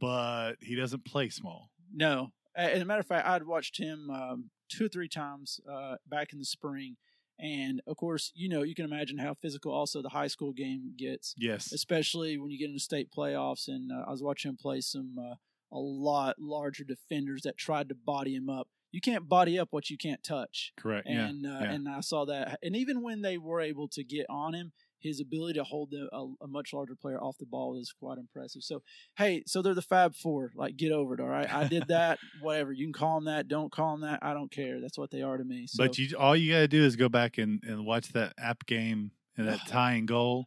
[0.00, 1.70] but he doesn't play small.
[1.92, 2.32] No.
[2.56, 6.32] As a matter of fact, I'd watched him um, two or three times uh, back
[6.32, 6.96] in the spring.
[7.40, 10.94] And of course, you know, you can imagine how physical also the high school game
[10.96, 11.72] gets, Yes.
[11.72, 13.68] especially when you get into state playoffs.
[13.68, 15.34] And uh, I was watching him play some uh,
[15.70, 18.68] a lot larger defenders that tried to body him up.
[18.90, 20.72] You can't body up what you can't touch.
[20.80, 21.06] Correct.
[21.06, 21.56] And yeah.
[21.56, 21.70] uh, yeah.
[21.72, 22.58] and I saw that.
[22.62, 26.08] And even when they were able to get on him, his ability to hold the,
[26.12, 28.62] a, a much larger player off the ball is quite impressive.
[28.62, 28.82] So,
[29.16, 30.50] hey, so they're the Fab Four.
[30.54, 31.20] Like, get over it.
[31.20, 32.18] All right, I did that.
[32.40, 33.48] whatever you can call them that.
[33.48, 34.18] Don't call them that.
[34.22, 34.80] I don't care.
[34.80, 35.66] That's what they are to me.
[35.68, 38.32] So, but you, all you got to do is go back and, and watch that
[38.38, 40.46] app game and that tying goal.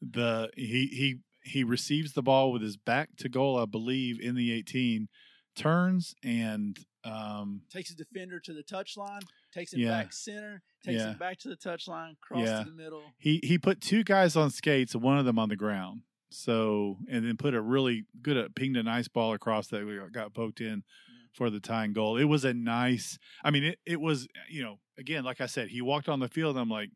[0.00, 4.34] The he he he receives the ball with his back to goal, I believe, in
[4.34, 5.08] the 18,
[5.56, 9.90] turns and um, takes a defender to the touchline, takes it Yeah.
[9.90, 11.12] back center, takes Yeah.
[11.12, 12.64] it back to the touchline, cross Yeah.
[12.64, 13.02] to the middle.
[13.18, 16.02] he he put two guys on skates one of them on the ground.
[16.30, 19.98] So and then put a really good uh, pinged a nice ball across that we
[20.12, 20.82] got poked in
[21.32, 22.16] for the tying goal.
[22.16, 23.18] It was a nice.
[23.44, 26.28] I mean, it it was you know again like I said, he walked on the
[26.28, 26.56] field.
[26.56, 26.90] I'm like,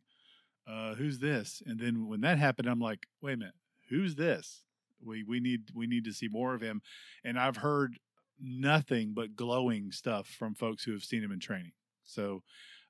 [0.66, 1.62] uh, who's this?
[1.66, 3.54] And then when that happened, I'm like, wait a minute,
[3.90, 4.64] who's this?
[5.00, 6.80] We we need we need to see more of him.
[7.22, 7.98] And I've heard
[8.40, 11.72] nothing but glowing stuff from folks who have seen him in training.
[12.04, 12.42] So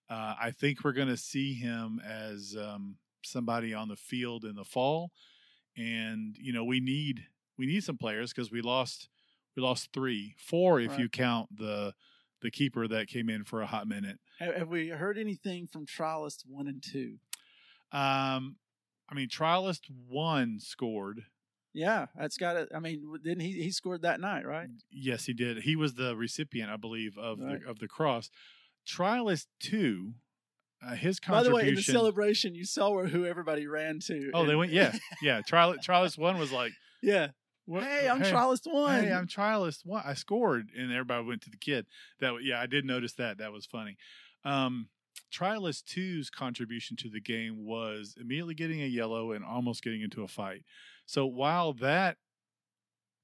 [0.09, 4.55] uh, I think we're going to see him as um, somebody on the field in
[4.55, 5.11] the fall,
[5.77, 7.25] and you know we need
[7.59, 9.09] we need some players because we lost
[9.57, 11.01] we lost three, four if Right.
[11.01, 11.93] you count the
[12.43, 14.19] the keeper that came in for a hot minute.
[14.39, 17.17] Have, we heard anything from trialist one and two?
[17.93, 18.57] Um,
[19.09, 21.23] I mean, trialist one scored.
[21.73, 22.69] Yeah, that's got it.
[22.75, 23.53] I mean, didn't he?
[23.53, 24.69] He scored that night, right?
[24.91, 25.59] Yes, he did.
[25.59, 27.61] He was the recipient, I believe, of Right.
[27.63, 28.31] the of the cross.
[28.87, 30.15] Trialist two,
[30.87, 31.53] uh, his contribution.
[31.53, 34.31] By the way, in the celebration, you saw where who everybody ran to.
[34.35, 34.73] oh, they went.
[34.73, 35.41] Yeah, yeah.
[35.47, 36.73] Trial Trialist one was like,
[37.03, 37.29] yeah.
[37.65, 39.05] what, Hey, I'm trialist one.
[39.05, 40.03] Hey, I'm trialist one.
[40.05, 41.87] I scored, and everybody went to the kid.
[42.21, 43.39] That yeah, I did notice that.
[43.39, 43.97] That was funny.
[44.45, 44.89] Um,
[45.33, 50.23] trialist 2's contribution to the game was immediately getting a yellow and almost getting into
[50.23, 50.63] a fight.
[51.05, 52.17] So while that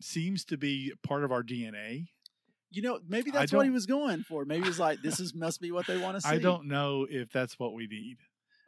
[0.00, 2.08] seems to be part of our DNA,
[2.72, 4.44] You know, maybe that's what he was going for.
[4.44, 6.28] Maybe he's like, this is must be what they want to see.
[6.28, 8.18] I don't know if that's what we need.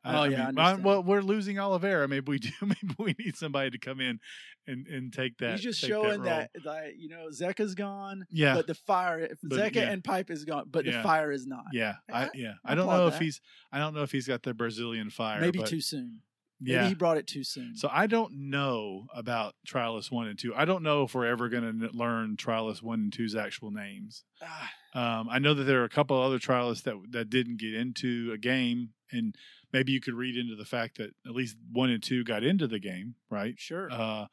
[0.06, 0.84] Oh, I yeah, I mean, understand.
[0.84, 2.06] well, we're losing Oliveira.
[2.06, 2.50] Maybe we do.
[2.60, 4.20] Maybe we need somebody to come in
[4.66, 5.52] and, and take that.
[5.52, 9.76] He's just showing that, that, you know, Zeka's gone, Yeah, but the fire, But, Zeka
[9.76, 9.90] yeah.
[9.90, 10.98] and Pipe is gone, but Yeah.
[10.98, 11.64] the fire is not.
[11.72, 12.52] yeah, I, I- yeah.
[12.66, 13.40] I I don't know if he's.
[13.72, 15.40] I don't know if he's got the Brazilian fire.
[15.40, 16.20] Maybe too soon.
[16.64, 16.88] Maybe Yeah.
[16.88, 17.76] he brought it too soon.
[17.76, 20.54] So I don't know about Trialist one and two.
[20.54, 24.24] I don't know if we're ever going to learn Trialist one and 2's actual names.
[24.42, 27.74] Ah, Um, I know that there are a couple other trialists that that didn't get
[27.74, 29.34] into a game, and
[29.72, 32.66] maybe you could read into the fact that at least one and two got into
[32.66, 33.54] the game, right?
[33.58, 33.88] sure.
[33.92, 34.26] Uh,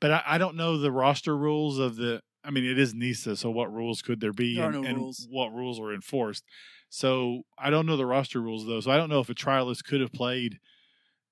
[0.00, 2.22] but I, I don't know the roster rules of the.
[2.42, 4.88] I mean, it is NISA, so what rules could there be, There are and, no
[4.88, 5.28] and rules.
[5.30, 6.42] what rules are enforced?
[6.88, 8.80] So I don't know the roster rules though.
[8.80, 10.58] So I don't know if a trialist could have played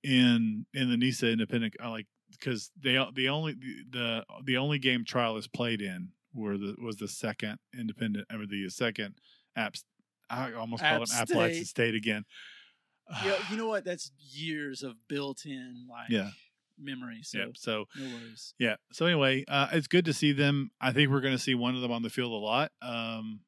[0.03, 3.55] in in the NISA independent, I like because they the only
[3.91, 8.47] the the only game trial is played in were the was the second independent or
[8.47, 9.15] the second
[9.57, 9.83] apps.
[10.31, 11.67] I almost call App it Appalachian State.
[11.67, 12.25] State again.
[13.25, 13.85] yeah, you know what?
[13.85, 16.31] That's years of built-in like Yeah.
[16.79, 17.21] memory.
[17.23, 17.49] So Yep.
[17.57, 18.55] So no worries.
[18.59, 18.77] Yeah.
[18.93, 20.71] So anyway, uh, it's good to see them.
[20.81, 22.71] I think we're going to see one of them on the field a lot.
[22.83, 23.41] Um,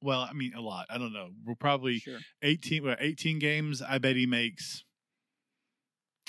[0.00, 0.86] well, I mean, a lot.
[0.88, 1.30] I don't know.
[1.44, 2.20] We'll probably Sure.
[2.42, 3.82] 18, well, 18 games.
[3.82, 4.84] I bet he makes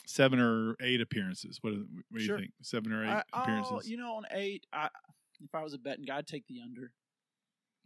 [0.10, 1.60] seven or eight appearances.
[1.62, 2.36] What, do- what do Sure.
[2.38, 2.54] you think?
[2.64, 4.90] Seven or eight I, oh, appearances you know, on eight, I,
[5.42, 6.92] if I was a betting guy, I'd take the under.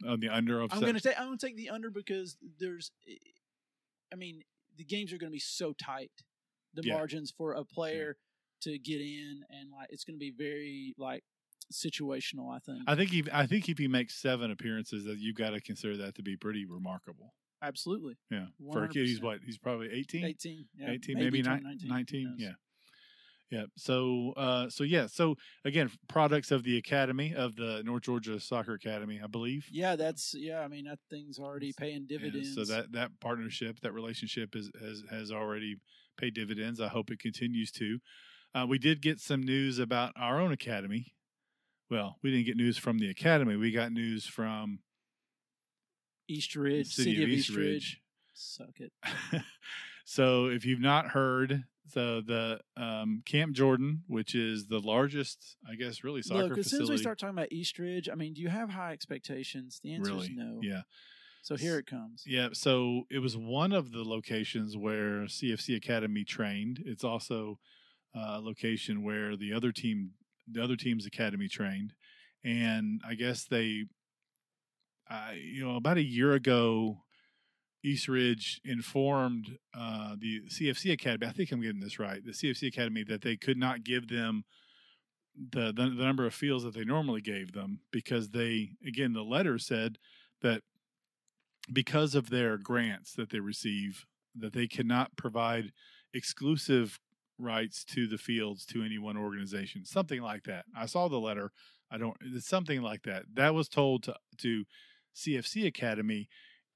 [0.08, 1.18] on the under of I'm gonna take.
[1.20, 2.90] I'm gonna take the under because there's,
[4.12, 4.42] I mean,
[4.76, 6.10] the games are gonna be so tight.
[6.74, 6.94] The Yeah.
[6.94, 8.16] margins for a player
[8.62, 11.22] to get in and like it's gonna be very like
[11.72, 12.54] situational.
[12.54, 12.82] I think.
[12.88, 15.96] I think he, I think if he makes seven appearances, that you've got to consider
[15.98, 17.34] that to be pretty remarkable.
[17.66, 18.16] Absolutely.
[18.30, 19.40] Yeah, for a kid, he's what?
[19.44, 20.24] He's probably 18?
[20.24, 20.64] 18.
[20.76, 22.52] Yeah, 18 maybe, turn nine- 19, yeah
[23.50, 28.40] yeah so uh so yeah so again products of the academy of the north georgia
[28.40, 30.60] soccer academy i believe Yeah, that's yeah.
[30.60, 32.54] I mean, that thing's already paying Yeah, dividends.
[32.54, 35.76] so that that partnership that relationship is has has already
[36.16, 37.98] paid dividends i hope it continues to
[38.54, 41.12] uh, we did get some news about our own academy
[41.90, 44.78] well we didn't get news from the academy we got news from
[46.28, 48.00] East Ridge, city, of east ridge
[48.36, 48.92] Suck it.
[50.04, 55.74] so if you've not heard so the um, camp jordan which is the largest i
[55.74, 58.32] guess really soccer Look, as soon as we start talking about East Ridge, I mean,
[58.34, 59.80] do you have high expectations?
[59.82, 60.60] The answer really is no.
[60.62, 60.82] yeah
[61.42, 62.22] So here it comes.
[62.26, 67.58] yeah so it was one of the locations where cfc academy trained it's also
[68.16, 70.12] uh, a location where the other team
[70.50, 71.92] the other team's academy trained
[72.42, 73.84] and i guess they
[75.10, 76.98] uh, you know about a year ago
[77.84, 81.26] East Ridge informed uh, the CFC Academy.
[81.26, 82.24] I think I'm getting this right.
[82.24, 84.44] The CFC Academy that they could not give them
[85.36, 89.22] the, the the number of fields that they normally gave them because they again the
[89.22, 89.98] letter said
[90.42, 90.62] that
[91.72, 95.72] because of their grants that they receive that they cannot provide
[96.12, 97.00] exclusive
[97.38, 101.50] rights to the fields to any one organization something like that i saw the letter
[101.90, 104.64] i don't it's something like that that was told to to
[105.14, 106.28] cfc academy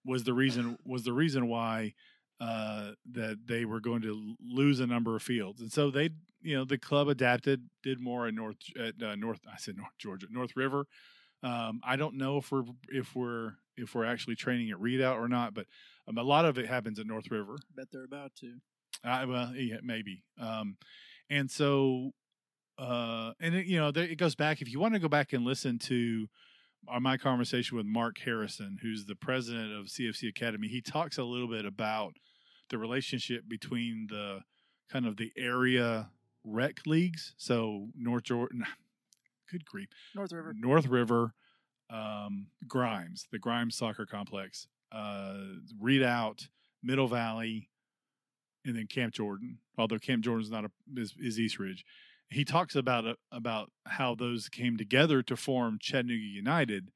[0.05, 1.93] was the reason was the reason why
[2.41, 6.57] uh, that they were going to lose a number of fields, and so they, you
[6.57, 9.41] know, the club adapted, did more at North at uh, North.
[9.53, 10.87] I said North Georgia, North River,
[11.43, 15.29] Um, I don't know if we're if we're if we're actually training at Redoubt or
[15.29, 15.67] not, but
[16.09, 17.57] um, a lot of it happens at North River.
[17.61, 18.55] I Bet they're about to.
[19.05, 20.25] I, well, yeah, maybe.
[20.41, 20.77] Um,
[21.31, 22.13] and so,
[22.79, 24.61] uh, and it, you know, there, it goes back.
[24.61, 26.27] If you want to go back and listen to
[27.01, 31.49] my conversation with Mark Harrison, who's the president of CFC Academy, he talks a little
[31.49, 32.15] bit about
[32.71, 34.41] the relationship between the
[34.91, 36.11] kind of the area
[36.45, 37.35] rec leagues.
[37.37, 38.65] So North Jordan,
[39.51, 40.55] good grief, North River.
[40.57, 41.35] North River,
[41.91, 45.37] um, Grimes, the Grimes Soccer Complex, uh,
[45.81, 46.49] Redoubt,
[46.83, 47.69] Middle Valley,
[48.65, 49.59] and then Camp Jordan.
[49.77, 51.85] Although Camp Jordan's not a is, is East Ridge.
[52.31, 56.91] He talks about uh, about how those came together to form Chattanooga United,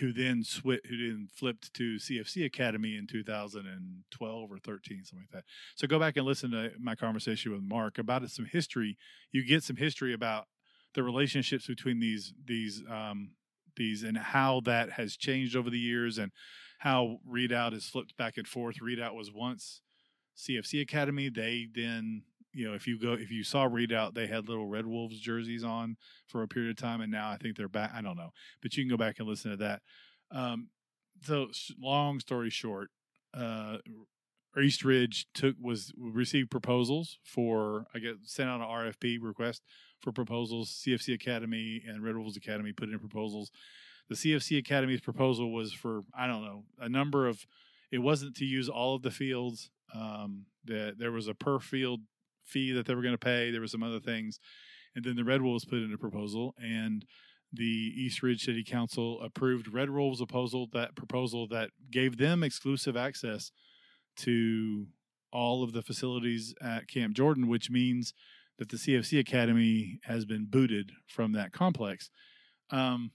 [0.00, 5.30] who then swit, who then flipped to CFC Academy in 2012 or 13, something like
[5.30, 5.44] that.
[5.76, 8.96] So go back and listen to my conversation with Mark about it, some history.
[9.32, 10.46] You get some history about
[10.94, 13.32] the relationships between these these um,
[13.76, 16.32] these and how that has changed over the years and
[16.80, 18.80] how Redoubt has flipped back and forth.
[18.80, 19.82] Redoubt was once
[20.36, 21.28] CFC Academy.
[21.28, 24.86] They then, you know, if you go, if you saw Redoubt, they had little Red
[24.86, 27.92] Wolves jerseys on for a period of time, and now I think they're back.
[27.94, 28.30] I don't know,
[28.62, 29.82] but you can go back and listen to that.
[30.30, 30.68] Um,
[31.22, 31.48] so,
[31.80, 32.90] long story short,
[33.34, 33.78] uh,
[34.60, 39.62] East Ridge took was received proposals for I guess sent out an RFP request
[40.00, 40.82] for proposals.
[40.84, 43.50] CFC Academy and Red Wolves Academy put in proposals.
[44.08, 47.46] The CFC Academy's proposal was for I don't know a number of.
[47.92, 49.70] It wasn't to use all of the fields.
[49.92, 52.00] Um, that there was a per field
[52.50, 53.50] fee that they were going to pay.
[53.50, 54.38] There were some other things,
[54.94, 57.04] and then the Red Wolves put in a proposal, and
[57.52, 60.68] the East Ridge City Council approved Red Wolves' proposal.
[60.72, 63.50] That proposal that gave them exclusive access
[64.18, 64.86] to
[65.32, 68.12] all of the facilities at Camp Jordan, which means
[68.58, 72.10] that the CFC Academy has been booted from that complex.
[72.70, 73.12] Um,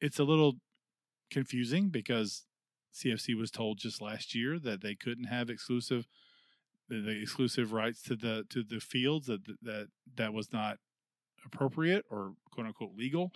[0.00, 0.54] it's a little
[1.30, 2.44] confusing because
[2.94, 6.06] CFC was told just last year that they couldn't have exclusive
[6.90, 10.78] the, the exclusive rights to the to the fields that that that was not
[11.46, 13.32] appropriate or quote unquote legal,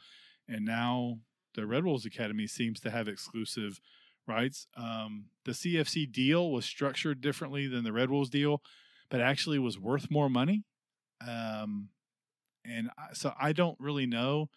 [0.46, 1.18] and now
[1.54, 3.80] the Red Wolves Academy seems to have exclusive
[4.26, 4.66] rights.
[4.76, 8.60] Um, the CFC deal was structured differently than the Red Wolves deal,
[9.08, 10.64] but actually was worth more money.
[11.26, 11.90] Um,
[12.64, 14.48] and I, so I don't really know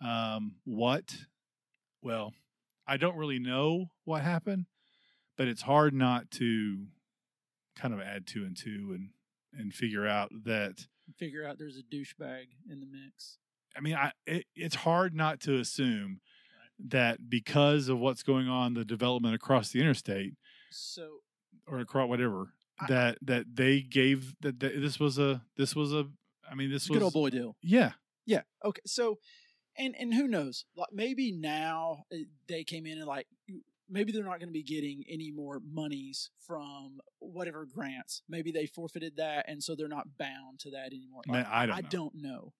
[0.00, 1.16] um, what.
[2.02, 2.32] Well,
[2.86, 4.66] I don't really know what happened,
[5.36, 6.86] but it's hard not to
[7.80, 9.10] kind of add two and two and
[9.54, 10.86] and figure out that
[11.18, 13.38] Figure out there's a douchebag in the mix.
[13.76, 16.20] I mean, I it, it's hard not to assume
[16.88, 20.34] that because of what's going on, the development across the interstate
[20.70, 21.20] So
[21.66, 25.92] or across whatever, I- that that they gave that, that this was a this was
[25.94, 26.06] a
[26.50, 27.56] I mean this was good old boy deal.
[27.62, 27.92] yeah
[28.26, 28.42] Yeah.
[28.64, 28.82] Okay.
[28.86, 29.18] So,
[29.78, 30.66] and and who knows?
[30.76, 32.16] Like maybe now uh,
[32.48, 33.26] they came in and like
[33.88, 38.22] maybe they're not going to be getting any more monies from whatever grants.
[38.28, 41.22] Maybe they forfeited that, and so they're not bound to that anymore.
[41.26, 41.88] Man, I don't I know.
[41.90, 42.52] don't know.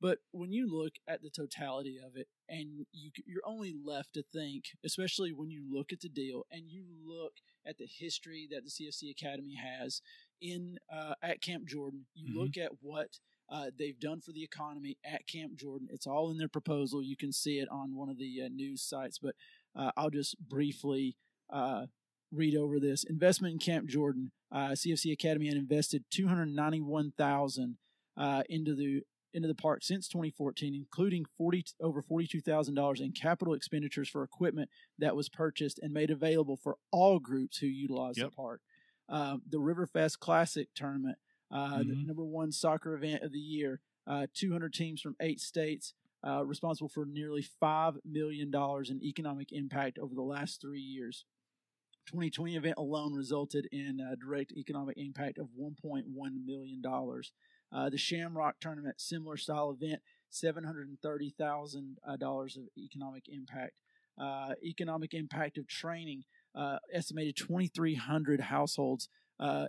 [0.00, 4.22] But when you look at the totality of it, and you you're only left to
[4.22, 7.32] think, especially when you look at the deal and you look
[7.66, 10.00] at the history that the CFC Academy has
[10.40, 12.36] in uh, at Camp Jordan, you Mhm.
[12.36, 13.18] look at what
[13.50, 15.88] uh, they've done for the economy at Camp Jordan.
[15.90, 17.02] It's all in their proposal.
[17.02, 19.34] You can see it on one of the uh, news sites, but
[19.78, 21.16] uh, I'll just briefly
[21.50, 21.86] uh,
[22.32, 24.32] read over this investment in Camp Jordan.
[24.52, 27.78] Uh, CFC Academy had invested two hundred ninety-one thousand
[28.16, 29.02] uh, into the
[29.34, 35.14] into the park since 2014, including 40 over $42,000 in capital expenditures for equipment that
[35.14, 38.30] was purchased and made available for all groups who utilize Yep.
[38.30, 38.62] the park.
[39.10, 41.18] Um, the Riverfest Classic tournament,
[41.50, 42.06] uh, the Mhm.
[42.06, 45.92] number one soccer event of the year, uh, 200 teams from eight states,
[46.26, 48.52] uh, responsible for nearly $5 million
[48.88, 51.24] in economic impact over the last three years.
[52.08, 56.04] 2020 event alone resulted in a direct economic impact of 1.1
[56.44, 57.32] million dollars.
[57.70, 60.00] Uh, the Shamrock tournament, similar style event,
[60.30, 63.82] 730 thousand dollars of economic impact.
[64.18, 66.22] Uh, economic impact of training,
[66.56, 69.08] uh, estimated 2,300 households
[69.38, 69.66] uh,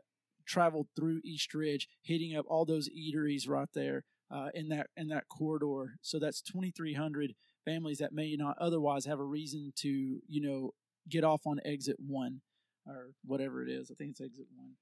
[0.48, 5.08] traveled through East Ridge, hitting up all those eateries right there uh, in that in
[5.10, 5.96] that corridor.
[6.02, 10.72] So that's 2,300 families that may not otherwise have a reason to, you know,
[11.08, 12.42] get off on exit one
[12.88, 13.92] or whatever it is.
[13.92, 14.74] I think it's exit one.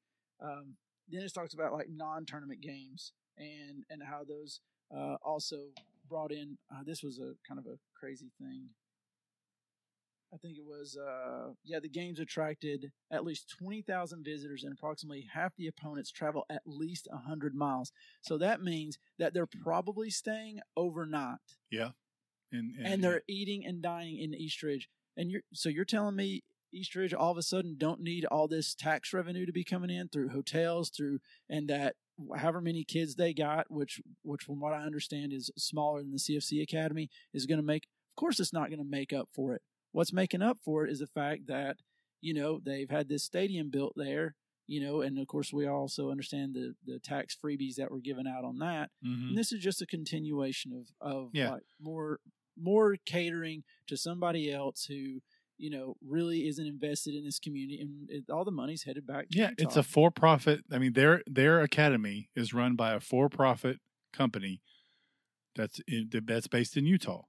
[0.41, 0.75] Um,
[1.09, 4.61] then it talks about like non-tournament games and and how those
[4.95, 5.57] uh, also
[6.09, 6.57] brought in.
[6.71, 8.69] Uh, this was a kind of a crazy thing.
[10.34, 11.80] I think it was uh, yeah.
[11.80, 16.63] The games attracted at least twenty thousand visitors, and approximately half the opponents travel at
[16.65, 17.91] least hundred miles.
[18.21, 21.38] So that means that they're probably staying overnight.
[21.71, 21.91] Yeah.
[22.51, 24.89] and and they're eating and dining in Eastridge.
[25.15, 28.75] And you're so you're telling me Eastridge all of a sudden don't need all this
[28.75, 31.19] tax revenue to be coming in through hotels, through
[31.49, 31.95] and that
[32.36, 36.17] however many kids they got, which which from what I understand is smaller than the
[36.17, 37.86] CFC Academy, is going to make.
[37.86, 39.61] Of course, it's not going to make up for it.
[39.97, 41.77] What's making up for it is the fact that
[42.21, 44.35] you know they've had this stadium built there.
[44.67, 48.27] You know, and of course, we also understand the the tax freebies that were given
[48.27, 48.91] out on that.
[49.03, 49.29] Mhm.
[49.29, 51.53] And this is just a continuation of of Yeah.
[51.53, 52.19] like more
[52.55, 55.21] more catering to somebody else who
[55.57, 59.29] you know really isn't invested in this community, and it, all the money's headed back.
[59.29, 60.65] To Yeah, it's a for-profit.
[60.71, 63.79] I mean, their their academy is run by a for-profit
[64.13, 64.61] company
[65.55, 67.23] that's in, that's based in Utah.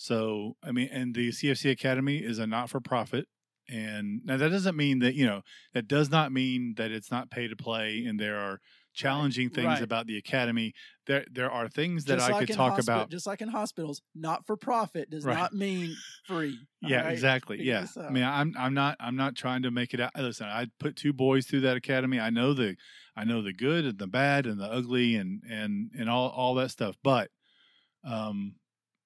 [0.00, 3.26] So, I mean, and the CFC Academy is a not-for-profit.
[3.68, 5.42] And now that doesn't mean that you know
[5.74, 8.60] that does not mean that it's not pay to play, and there are
[8.94, 9.82] challenging things right.
[9.82, 10.72] about the academy.
[11.06, 13.10] There there are things that Just I like could talk hospi- about.
[13.10, 15.36] Just like in hospitals, not for profit does Right.
[15.36, 15.94] not mean
[16.26, 16.58] free.
[16.82, 17.12] Yeah, right?
[17.12, 17.58] exactly.
[17.58, 20.12] Figure Yeah, I mean, I'm I'm not I'm not trying to make it out.
[20.16, 22.18] Listen, I put two boys through that academy.
[22.18, 22.74] I know the
[23.14, 26.54] I know the good and the bad and the ugly and and and all all
[26.54, 26.96] that stuff.
[27.04, 27.30] But,
[28.02, 28.54] um,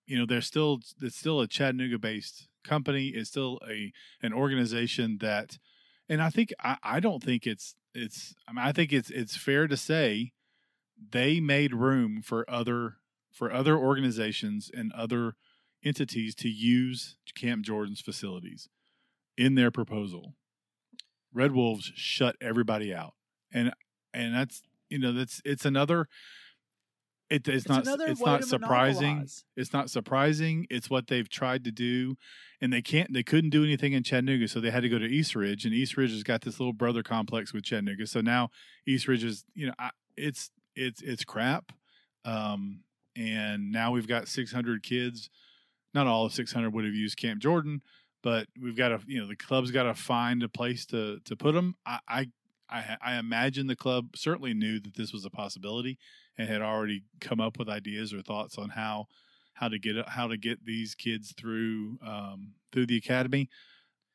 [0.07, 3.09] you know, there's still it's still a Chattanooga based company.
[3.09, 3.93] It's still a
[4.23, 5.59] an organization that,
[6.09, 9.37] and I think I I don't think it's it's I mean I think it's it's
[9.37, 10.33] fair to say
[11.11, 12.97] they made room for other
[13.31, 15.35] for other organizations and other
[15.85, 18.69] entities to use Camp Jordan's facilities
[19.37, 20.35] in their proposal.
[21.33, 23.15] Red Wolves shut everybody out,
[23.53, 23.73] and
[24.13, 26.09] and that's you know that's it's another.
[27.31, 29.09] It, it's, It's not it's not surprising.
[29.09, 29.45] monopolize.
[29.57, 30.66] It's not surprising.
[30.70, 32.16] It's what they've tried to do,
[32.61, 33.12] and they can't.
[33.12, 35.75] They couldn't do anything in Chattanooga, so they had to go to East Ridge, and
[35.75, 38.07] East Ridge has got this little brother complex with Chattanooga.
[38.07, 38.51] So now
[38.87, 41.72] East Ridge is you know I, it's it's it's crap,
[42.25, 42.81] um,
[43.16, 45.31] and now we've got 600 kids.
[45.95, 47.81] Not all of 600 would have used Camp Jordan,
[48.22, 51.37] but we've got to you know the club's got to find a place to to
[51.37, 51.77] put them.
[51.87, 52.27] I, I
[52.79, 55.99] I I imagine the club certainly knew that this was a possibility
[56.37, 59.07] and had already come up with ideas or thoughts on how
[59.55, 63.49] how to get how to get these kids through um, through the academy.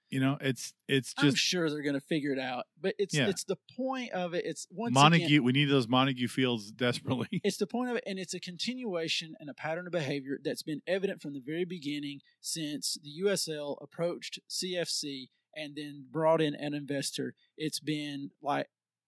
[0.10, 3.14] You know, it's it's I'm just sure they're going to figure it out, but it's
[3.14, 3.28] Yeah.
[3.28, 4.43] it's the point of it.
[4.43, 5.24] It's once Montague.
[5.26, 7.28] again, we need those Montague fields desperately.
[7.43, 10.64] it's the point of it, and it's a continuation and a pattern of behavior that's
[10.64, 16.56] been evident from the very beginning since the USL approached CFC and then brought in
[16.56, 17.34] an investor.
[17.58, 18.68] It's been like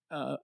[0.10, 0.38] uh,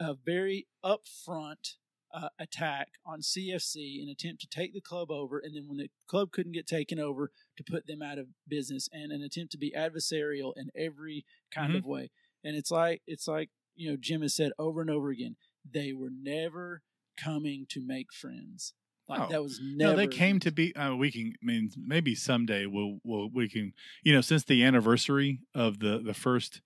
[0.00, 1.74] a very upfront
[2.14, 5.90] uh, attack on CFC, an attempt to take the club over, and then when the
[6.06, 9.58] club couldn't get taken over, to put them out of business, and an attempt to
[9.58, 11.78] be adversarial in every kind Mhm.
[11.78, 12.10] of way.
[12.44, 15.92] And it's like it's like you know Jim has said over and over again, they
[15.94, 16.82] were never
[17.16, 18.74] coming to make friends.
[19.18, 19.32] Like Oh.
[19.32, 19.92] that was never.
[19.92, 20.74] No, they came to be.
[20.74, 21.34] Uh, we can.
[21.42, 22.98] I mean, maybe someday we'll.
[23.04, 23.28] We'll.
[23.30, 23.72] We can.
[24.02, 26.60] You know, since the anniversary of the the first,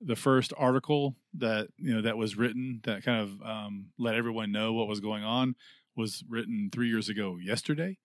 [0.00, 4.52] the first article that you know that was written that kind of um, let everyone
[4.52, 5.56] know what was going on
[5.96, 7.98] was written three years ago yesterday.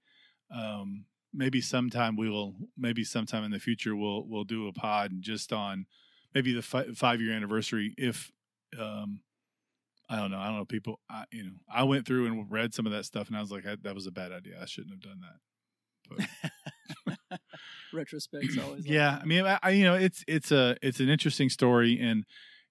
[0.53, 2.55] Um, maybe sometime we will.
[2.77, 5.85] Maybe sometime in the future we'll we'll do a pod just on
[6.33, 8.31] maybe the fi- five year anniversary if.
[8.79, 9.21] Um,
[10.09, 10.39] I don't know.
[10.39, 10.65] I don't know.
[10.65, 13.41] People, I, you know, I went through and read some of that stuff, and I
[13.41, 14.59] was like, I, that was a bad idea.
[14.59, 16.27] I shouldn't have done that.
[17.29, 17.39] But
[17.93, 18.87] Retrospect's always.
[18.87, 19.21] yeah, that.
[19.21, 22.25] I mean, I, I, you know, it's it's a it's an interesting story, and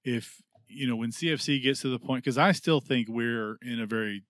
[0.05, 3.81] if you know when CFC gets to the point, because I still think we're in
[3.81, 4.25] a very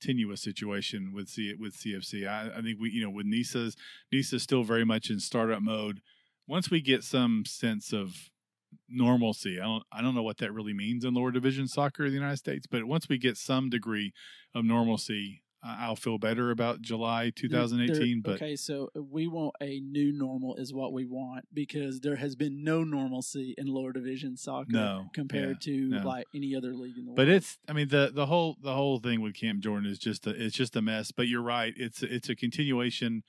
[0.00, 2.28] tenuous situation with C with CFC.
[2.28, 3.76] I, I think we, you know, with Nisa's
[4.12, 6.00] Nisa's still very much in startup mode.
[6.46, 8.30] Once we get some sense of
[8.88, 12.10] normalcy, I don't I don't know what that really means in lower division soccer in
[12.10, 14.12] the United States, but once we get some degree
[14.54, 18.20] of normalcy, I'll feel better about July 2018.
[18.22, 22.16] there- But okay, so we want a new normal, is what we want, because there
[22.16, 26.02] has been no normalcy in lower division soccer no, compared to no.
[26.06, 27.36] like any other league in the But world.
[27.38, 30.30] it's, I mean, the the whole the whole thing with Camp Jordan is just a,
[30.30, 31.12] it's just a mess.
[31.12, 33.22] But you're right, it's it's a continuation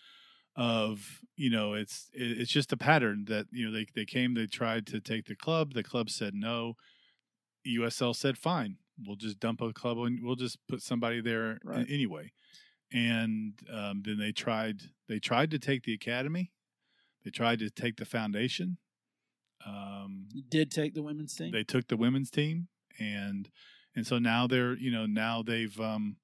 [0.55, 4.45] of you know it's it's just a pattern that you know they they came they
[4.47, 6.75] tried to take the club the club said no
[7.67, 11.85] USL said fine we'll just dump a club and we'll just put somebody there Right.
[11.89, 12.31] anyway
[12.93, 16.51] and um, then they tried they tried to take the academy
[17.25, 18.77] they tried to take the foundation
[19.65, 21.51] um, did take the women's team.
[21.51, 22.67] they took the women's team
[22.99, 23.49] and
[23.95, 26.17] and so now they're you know now they've um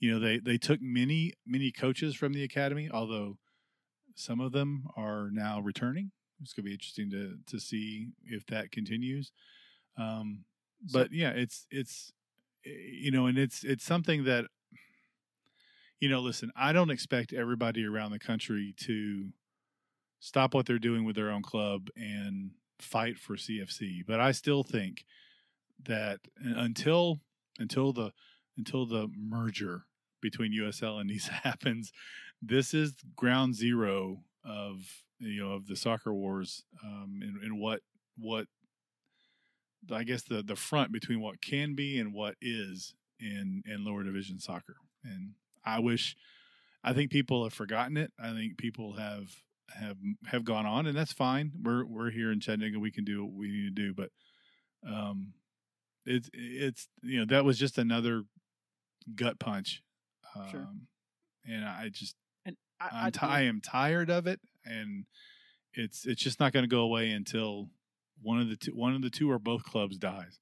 [0.00, 3.38] you know they they took many many coaches from the academy although
[4.16, 6.10] some of them are now returning.
[6.42, 9.30] It's going to be interesting to to see if that continues.
[9.96, 10.44] Um
[10.86, 12.12] So- but yeah it's it's
[12.66, 12.70] eh,
[13.04, 14.46] you know and it's it's something that
[16.00, 19.32] you know, listen, I don't expect everybody around the country to
[20.18, 24.62] stop what they're doing with their own club and fight for CFC, but I still
[24.62, 25.04] think
[25.84, 27.20] that until
[27.58, 28.12] until the
[28.56, 29.84] until the merger
[30.20, 31.92] between USL and NISA happens,
[32.42, 34.78] this is ground zero of
[35.18, 37.80] you know of the soccer wars um, and, and what
[38.16, 38.46] what
[39.92, 44.02] I guess the the front between what can be and what is in in lower
[44.02, 44.76] division soccer.
[45.04, 45.32] And
[45.64, 46.16] I wish
[46.82, 48.12] I think people have forgotten it.
[48.18, 49.28] I think people have
[49.78, 49.96] have
[50.26, 51.52] have gone on, and that's fine.
[51.62, 52.78] We're we're here in Chattanooga.
[52.78, 54.10] We can do what we need to do, but
[54.86, 55.34] um,
[56.06, 58.24] it's it's you know that was just another
[59.14, 59.82] gut punch.
[60.36, 60.68] Um, Sure.
[61.46, 65.06] And I just And I, I'm I ti- am tired of it, and
[65.72, 67.68] it's it's just not going to go away until
[68.22, 70.38] one of the two one of the two or both clubs dies.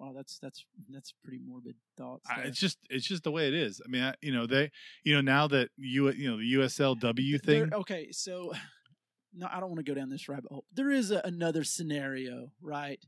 [0.00, 2.26] wow, that's that's that's pretty morbid thoughts.
[2.28, 3.80] I, it's just it's just the way it is.
[3.84, 4.70] I mean, I, you know they
[5.04, 7.72] you know now that you you know the USLW thing.
[7.72, 8.52] okay, so
[9.34, 10.64] no, I don't want to go down this rabbit hole.
[10.72, 12.98] There is a, another scenario, right?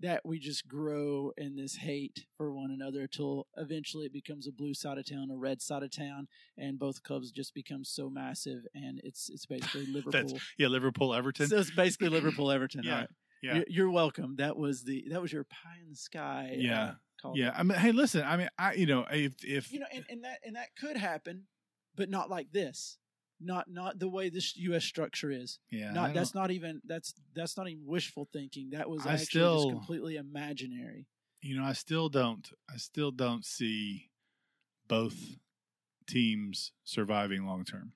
[0.00, 4.52] That we just grow in this hate for one another until eventually it becomes a
[4.52, 6.28] blue side of town, a red side of town,
[6.58, 10.38] and both clubs just become so massive, and it's it's basically Liverpool.
[10.58, 11.48] Yeah, Liverpool Everton.
[11.48, 12.82] so it's basically Liverpool Everton.
[12.84, 13.08] Yeah, right.
[13.42, 13.54] yeah.
[13.54, 14.36] You're, you're welcome.
[14.36, 16.50] That was the that was your pie in the sky.
[16.52, 16.92] uh, Yeah,
[17.22, 17.32] call.
[17.34, 20.04] yeah, I mean, hey, listen, I mean, I you know if if you know, and,
[20.10, 21.44] and that and that could happen,
[21.94, 22.98] but not like this.
[23.40, 24.84] Not not the way this U.S.
[24.84, 25.58] structure is.
[25.70, 28.70] yeah, not that's don't- even that's that's not even wishful thinking.
[28.70, 31.06] That was I actually still- just completely imaginary.
[31.42, 34.10] you know I still don't I still don't see
[34.88, 35.36] both
[36.06, 37.92] teams surviving long term.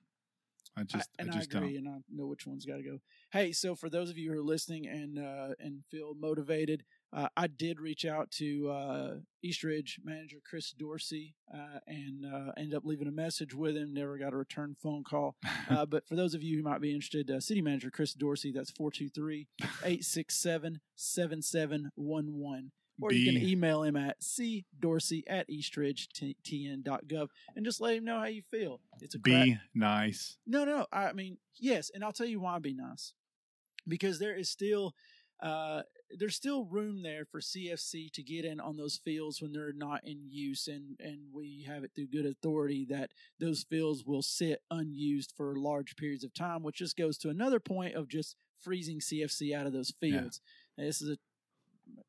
[0.77, 1.87] I I- just I, and I, just agree, don't.
[1.87, 2.99] and I know which one's got to go.
[3.31, 6.83] Hey, so for those of you who are listening and uh, and feel motivated,
[7.13, 12.73] uh, I did reach out to uh, Eastridge manager Chris Dorsey uh, and uh, ended
[12.75, 13.93] up leaving a message with him.
[13.93, 15.35] Never got a return phone call.
[15.69, 18.51] Uh, but for those of you who might be interested, uh, city manager Chris Dorsey,
[18.51, 19.47] that's 423
[19.85, 22.71] 867 7711.
[23.01, 28.25] Or you can email him at cdorsey at eastridgetn.gov and just let him know how
[28.25, 28.79] you feel.
[28.99, 30.37] It's a crap- Be nice.
[30.45, 30.85] no, no.
[30.91, 32.59] I mean, yes, and I'll tell you why.
[32.59, 33.13] Be nice,
[33.87, 34.93] because there is still,
[35.41, 35.81] uh,
[36.17, 40.03] there's still room there for CFC to get in on those fields when they're not
[40.05, 44.61] in use, and and we have it through good authority that those fields will sit
[44.69, 48.99] unused for large periods of time, which just goes to another point of just freezing
[48.99, 50.11] CFC out of those Yeah.
[50.21, 50.41] fields.
[50.77, 51.17] And this is a,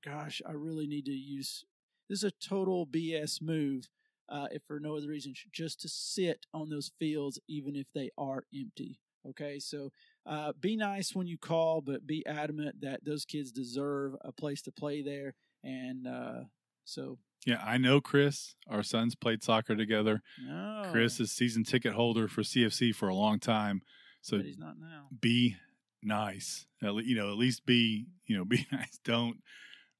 [0.05, 1.65] gosh, I really need to use.
[2.09, 3.89] This is a total BS move
[4.29, 8.11] uh, if for no other reason, just to sit on those fields, even if they
[8.19, 8.99] are empty.
[9.29, 9.93] Okay, so
[10.27, 14.63] uh, be nice when you call, but be adamant that those kids deserve a place
[14.63, 15.35] to play there.
[15.65, 16.41] And uh,
[16.85, 18.55] so, Yeah, I know Chris.
[18.69, 20.23] Our sons played soccer together.
[20.45, 23.83] no, Chris is season ticket holder for CFC for a long time.
[24.21, 25.09] So but he's not now.
[25.21, 25.57] be
[26.03, 26.67] nice.
[26.83, 28.99] At le- you know, at least be you know be nice.
[29.05, 29.39] Don't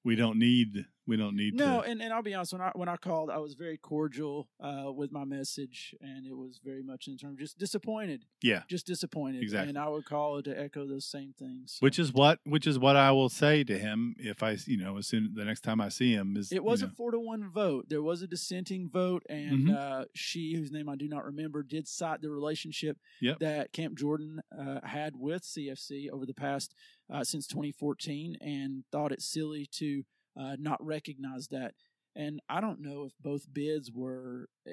[0.05, 1.89] we don't need we don't need No, to.
[1.89, 2.53] and, and I'll be honest.
[2.53, 6.37] When I when I called, I was very cordial uh, with my message, and it
[6.37, 9.43] was very much in terms of just disappointed, Yeah, just disappointed.
[9.43, 9.71] Exactly.
[9.71, 11.73] And I would call to echo those same things.
[11.79, 14.77] So- which is what which is what I will say to him if I you
[14.77, 17.11] know as soon the next time I see him is It was you a four
[17.11, 17.87] to one vote.
[17.89, 19.75] There was a dissenting vote, and Mhm.
[19.77, 23.39] uh, she, whose name I do not remember, did cite the relationship Yep.
[23.41, 26.75] that Camp Jordan uh, had with CFC over the past
[27.11, 30.05] uh, since 2014, and thought it silly to
[30.39, 31.75] uh, not recognize that.
[32.15, 34.49] And I don't know if both bids were.
[34.67, 34.73] eh,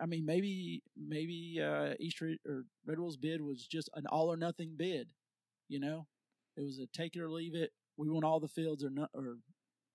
[0.00, 4.30] I mean, maybe maybe uh, East Red, or Red Wolves bid was just an all
[4.32, 5.08] or nothing bid.
[5.68, 6.06] You know,
[6.56, 7.70] it was a take it or leave it.
[7.96, 9.38] We want all the fields or not, or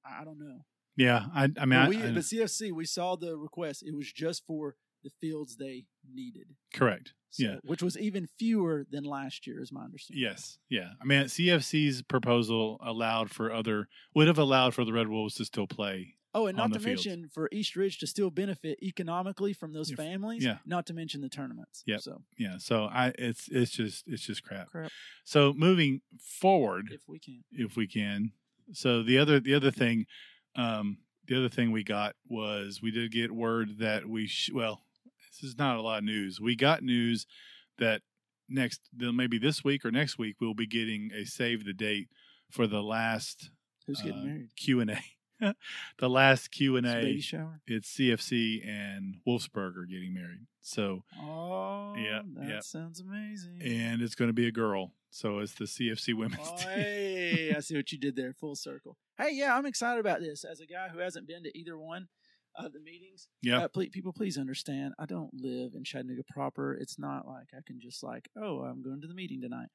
[0.05, 0.65] I I don't know.
[0.97, 1.25] yeah.
[1.33, 3.83] I I mean But, I, we, I- but CFC, we saw the request.
[3.85, 6.47] It was just for the fields they needed.
[6.73, 7.13] correct.
[7.29, 7.55] So, Yeah.
[7.63, 10.21] Which was even fewer than last year, is my understanding.
[10.23, 10.89] Yes, yeah.
[11.01, 15.45] I mean, CFC's proposal allowed for other would have allowed for the Red Wolves to
[15.45, 16.15] still play.
[16.33, 17.05] Oh, and not the to fields.
[17.05, 20.43] mention for East Ridge to still benefit economically from those families.
[20.45, 20.57] yeah.
[20.65, 21.83] Not to mention the tournaments.
[21.85, 21.97] Yeah.
[21.99, 24.69] So Yeah, so I it's it's just it's just crap.
[24.69, 24.91] crap
[25.25, 27.43] So moving forward, if we can.
[27.51, 28.31] if we can.
[28.73, 30.05] So the other the other thing,
[30.55, 34.83] um, the other thing we got was we did get word that we sh- well,
[35.41, 36.39] this is not a lot of news.
[36.39, 37.25] We got news
[37.77, 38.01] that
[38.49, 42.09] next then maybe this week or next week we'll be getting a save the date
[42.49, 43.49] for the last
[43.87, 44.49] Who's getting uh, married?
[44.55, 44.99] Q and A.
[45.97, 47.61] the last Q and A baby shower.
[47.65, 50.45] It's CFC and Wolfsburg are getting married.
[50.61, 52.59] So Oh, Yeah, that yeah.
[52.59, 53.59] sounds amazing.
[53.63, 54.91] and it's going to be a girl.
[55.09, 56.67] So it's the CFC women's Oh, team.
[56.69, 58.33] hey, I see what you did there.
[58.33, 58.97] Full circle.
[59.17, 60.43] Hey, yeah, I'm excited about this.
[60.45, 62.07] As a guy who hasn't been to either one,
[62.57, 63.27] uh, the meetings.
[63.41, 63.63] Yeah.
[63.63, 64.93] Uh, please, people, please understand.
[64.99, 66.73] I don't live in Chattanooga proper.
[66.73, 69.69] It's not like I can just like, oh, I'm going to the meeting tonight.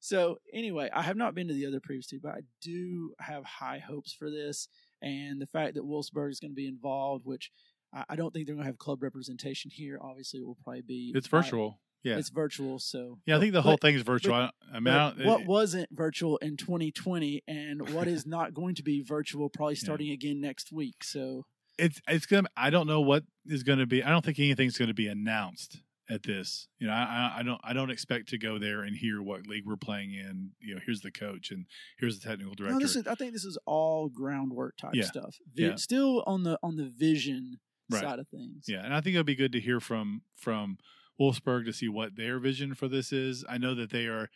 [0.00, 3.44] So anyway, I have not been to the other previous two, but I do have
[3.44, 4.66] high hopes for this,
[5.00, 7.52] and the fact that Wolfsburg is going to be involved, which
[7.94, 9.98] I, I don't think they're going to have club representation here.
[10.02, 11.78] Obviously, it will probably be It's virtual.
[12.02, 12.16] Yeah.
[12.16, 14.34] It's virtual, so yeah, I think the but- whole thing is virtual.
[14.34, 18.74] I, I mean, I but what wasn't virtual in 2020 and what is not going
[18.74, 19.84] to be virtual probably Yeah.
[19.84, 21.04] starting again next week.
[21.04, 21.44] So
[21.78, 22.48] it's it's gonna.
[22.56, 24.02] I don't know what is going to be.
[24.02, 25.78] I don't think anything's going to be announced
[26.10, 26.68] at this.
[26.78, 29.64] You know, I, I don't I don't expect to go there and hear what league
[29.66, 30.50] we're playing in.
[30.60, 31.66] You know, here's the coach and
[31.98, 32.74] here's the technical director.
[32.74, 35.04] no, this is I think this is all groundwork type Yeah.
[35.04, 35.36] stuff.
[35.54, 35.74] Vi- Yeah.
[35.76, 37.58] Still on the on the vision
[37.90, 38.00] Right.
[38.02, 38.64] side of things.
[38.68, 40.78] Yeah, and I think it'll be good to hear from from
[41.20, 43.44] Wolfsburg to see what their vision for this is.
[43.48, 44.30] I know that they are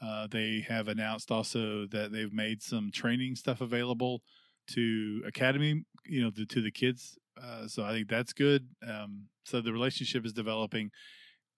[0.00, 4.22] uh, they have announced also that they've made some training stuff available
[4.68, 7.18] to academy, you know, to, to the kids.
[7.42, 8.68] Uh, so I think that's good.
[8.86, 10.90] Um, so the relationship is developing.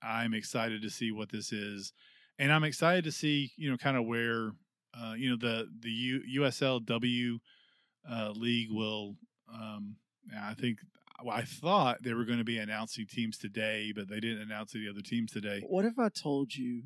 [0.03, 1.93] I'm excited to see what this is,
[2.39, 4.53] and I'm excited to see you know kind of where
[4.99, 7.39] uh, you know the the U, USLW
[8.11, 9.17] uh, league will.
[9.53, 9.97] Um,
[10.37, 10.79] I think
[11.31, 14.89] I thought they were going to be announcing teams today, but they didn't announce any
[14.89, 15.63] other teams today.
[15.67, 16.85] What if I told you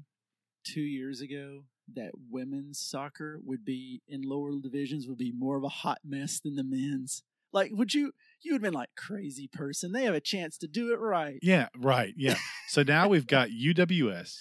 [0.65, 5.65] two years ago that women's soccer would be in lower divisions would be more of
[5.65, 7.23] a hot mess than the men's?
[7.53, 8.13] Like, would you?
[8.43, 9.93] You would have been like crazy person.
[9.93, 11.39] They have a chance to do it right.
[11.43, 12.15] Yeah, right.
[12.17, 12.37] Yeah.
[12.69, 14.37] so now we've got UWS,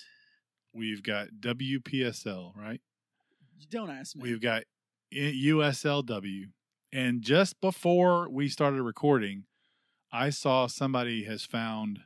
[0.73, 2.81] we've got WPSL, right?
[3.57, 4.23] You don't ask me.
[4.23, 4.63] We've got
[5.13, 6.43] USLW,
[6.93, 9.45] and just before we started recording,
[10.11, 11.99] I saw somebody has found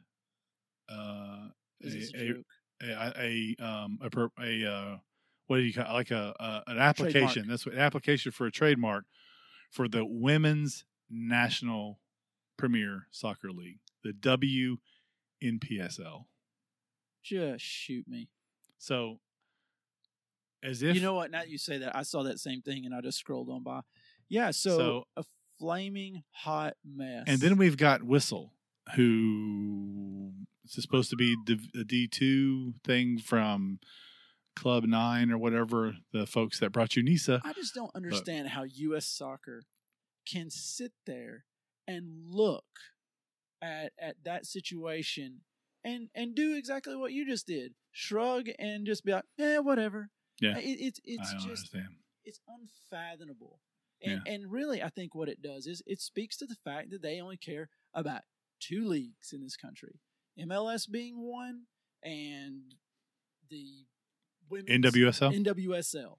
[0.90, 1.50] uh,
[1.82, 2.46] Is this a a, joke?
[2.92, 3.14] A,
[3.60, 4.10] a, um a,
[4.42, 4.98] a uh,
[5.48, 7.48] what do you call like a, a an application?
[7.48, 9.06] That's what an application for a trademark
[9.72, 12.00] for the women's national
[12.58, 14.14] premier soccer league, the
[15.44, 16.26] WNPSL.
[17.24, 18.30] Just shoot me.
[18.78, 19.20] So,
[20.62, 21.32] as if you know what?
[21.32, 23.82] Now you say that, I saw that same thing and I just scrolled on by.
[24.30, 25.24] Yeah, so, So- a
[25.60, 27.24] flaming hot mess.
[27.28, 28.54] And then we've got Whistle,
[28.96, 30.32] who
[30.66, 33.80] is supposed to be the the D two thing from
[34.56, 37.42] Club Nine or whatever the folks that brought you Nisa.
[37.44, 39.06] I just don't understand how U.S.
[39.06, 39.64] soccer
[40.32, 41.46] can sit there
[41.88, 42.66] and look
[43.62, 45.42] at at that situation
[45.84, 50.10] and and do exactly what you just did, shrug and just be like, eh, whatever.
[50.42, 50.58] Yeah.
[50.58, 51.88] it, it's it's just understand.
[52.24, 53.60] it's unfathomable.
[54.06, 57.02] And and really I think what it does is it speaks to the fact that
[57.02, 58.22] they only care about
[58.60, 60.00] two leagues in this country.
[60.40, 61.64] MLS being one
[62.04, 62.76] and
[63.50, 63.86] the
[64.50, 65.44] women's NWSL.
[65.46, 66.18] NWSL.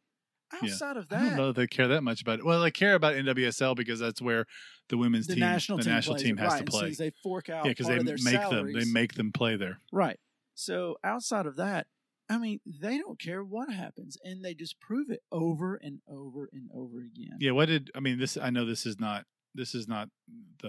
[0.63, 0.71] Yeah.
[0.71, 2.45] Outside of that, I don't know that they care that much about it.
[2.45, 4.45] Well, they care about NWSL because that's where
[4.89, 6.91] the women's the team, national the team, national team has right, to play.
[6.93, 9.79] they fork out Yeah, because they make them they make them play there.
[9.93, 10.19] right.
[10.55, 11.89] So outside of that,
[12.31, 16.49] I mean, they don't care what happens, and they just prove it over and over
[16.53, 17.39] and over again.
[17.41, 18.19] Yeah, what did I mean?
[18.19, 20.09] This I know this is not this is not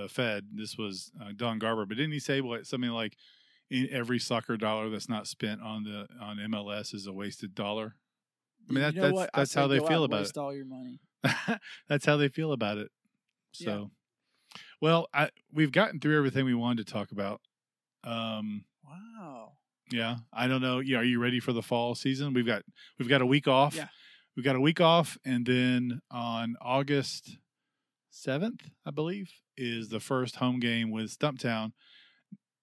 [0.02, 0.46] the Fed.
[0.54, 3.16] This was uh, Don Garber, but didn't he say what something like
[3.72, 7.96] in every soccer dollar that's not spent on the on MLS is a wasted dollar?
[8.70, 9.30] I mean, You know that's- what?
[9.34, 11.00] That's how they feel out about waste all your money.
[11.88, 12.92] that's how they feel about it.
[13.60, 13.66] Yeah.
[13.66, 13.92] So,
[14.82, 17.42] well, I we've gotten through everything we wanted to talk about.
[18.04, 19.54] Um, Wow.
[19.92, 20.80] yeah, I don't know.
[20.80, 22.34] Yeah, are you ready for the fall season?
[22.34, 22.64] We've got
[23.00, 23.76] we've got a week off.
[23.76, 23.88] Yeah.
[24.36, 27.38] We've got a week off, and then on August
[28.10, 31.72] seventh, I believe, is the first home game with Stumptown.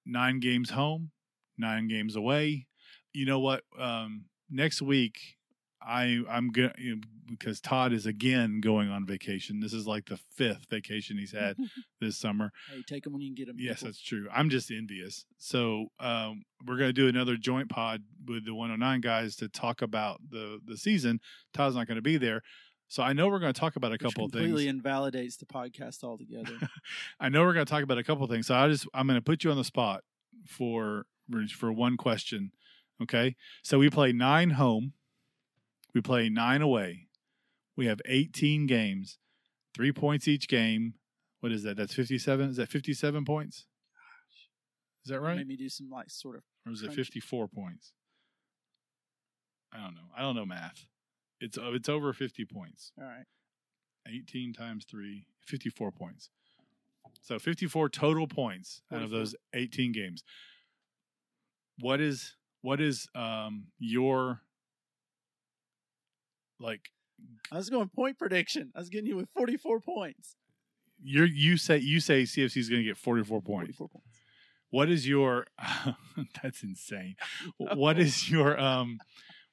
[0.04, 1.10] Nine games home,
[1.56, 2.66] nine games away.
[3.12, 3.62] You know what?
[3.78, 5.36] Um, next week,
[5.80, 9.60] I I'm gonna you know, because Todd is again going on vacation.
[9.60, 11.56] This is like the fifth vacation he's had
[12.00, 12.52] this summer.
[12.70, 13.56] hey, take them when you can get them.
[13.58, 14.28] Yes, that's true.
[14.32, 15.24] I'm just envious.
[15.38, 19.82] So um, we're going to do another joint pod with the 109 guys to talk
[19.82, 21.20] about the the season.
[21.52, 22.42] Todd's not going to be there,
[22.92, 24.42] so I know we're going to talk about a couple of things.
[24.42, 26.58] completely invalidates the podcast altogether.
[27.20, 28.48] I know we're going to talk about a couple of things.
[28.48, 30.02] So I just I'm going to put you on the spot
[30.46, 31.06] for
[31.56, 32.52] for one question.
[33.02, 34.92] Okay, so we play nine home,
[35.94, 37.08] we play nine away.
[37.78, 39.16] We have 18 games,
[39.74, 40.92] three points each game.
[41.40, 41.78] What is that?
[41.78, 42.50] That's 57.
[42.50, 43.64] Is that 57 points?
[45.06, 45.38] Is that right?
[45.38, 46.42] Made me do some like sort of.
[46.66, 47.94] or is it 54 points?
[49.72, 50.10] I don't know.
[50.14, 50.84] I don't know math.
[51.42, 52.92] It's uh, it's over 50 points.
[52.96, 53.24] All right.
[54.08, 56.30] 18 times 3, 54 points.
[57.20, 60.24] So 54 total points out of those 18 games.
[61.80, 64.40] What is what is um your
[66.60, 66.90] like
[67.50, 68.72] I was going point prediction.
[68.74, 70.36] I was getting you with 44 points.
[71.02, 73.76] you're you say you say CFC is going to get 44 points.
[73.76, 74.20] 44 points.
[74.70, 75.46] What is your?
[76.42, 77.16] that's insane.
[77.58, 78.98] What is your um?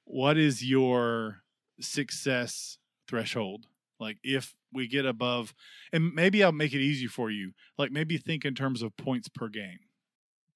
[0.05, 1.41] What is your
[1.79, 2.77] success
[3.07, 3.65] threshold?
[3.99, 5.53] Like if we get above,
[5.91, 7.51] and maybe I'll make it easy for you.
[7.77, 9.79] Like maybe think in terms of points per game.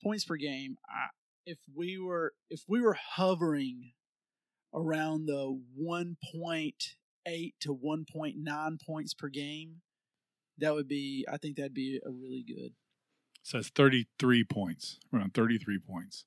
[0.02, 0.78] Points per game.
[0.88, 1.10] I,
[1.46, 3.92] if we were if we were hovering
[4.74, 9.82] around the 1.8 to 1.9 points per game,
[10.58, 11.26] that would be.
[11.32, 12.74] I think that'd be a really good.
[13.42, 16.26] So it's 33 points, around 33 points.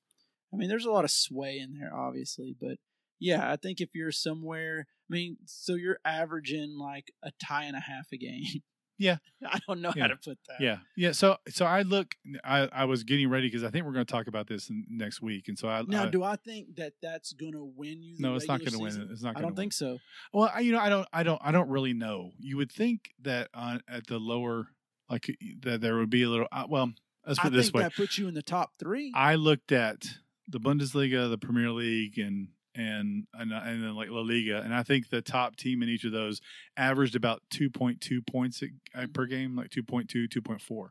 [0.53, 2.76] I mean, there's a lot of sway in there, obviously, but
[3.18, 7.76] yeah, I think if you're somewhere, I mean, so you're averaging like a tie and
[7.76, 8.44] a half a game.
[8.98, 9.16] Yeah.
[9.46, 10.04] I don't know Yeah.
[10.04, 10.58] how to put that.
[10.58, 11.12] Yeah, yeah.
[11.12, 12.14] So, so I look.
[12.42, 14.86] I I was getting ready because I think we're going to talk about this in,
[14.88, 15.82] next week, and so I.
[15.82, 18.16] Now, I- do I think that that's going to win you?
[18.16, 18.98] The no, it's not going to win.
[18.98, 19.08] it.
[19.10, 19.36] It's not.
[19.36, 19.56] I don't win.
[19.56, 19.98] think so.
[20.32, 22.30] Well, I, you know, I don't, I don't, I don't really know.
[22.38, 24.68] You would think that on at the lower,
[25.10, 25.26] like
[25.60, 26.48] that there would be a little.
[26.50, 26.90] Uh, well,
[27.26, 27.82] let's I put it this think way.
[27.82, 29.12] that puts you in the top three.
[29.14, 30.06] I looked at
[30.48, 34.83] the Bundesliga, the Premier League, and and and, and then like La Liga, and I
[34.83, 36.41] think the top team in each of those
[36.77, 40.89] averaged about two point two points a- uh, per game, like 2.2, 2.4.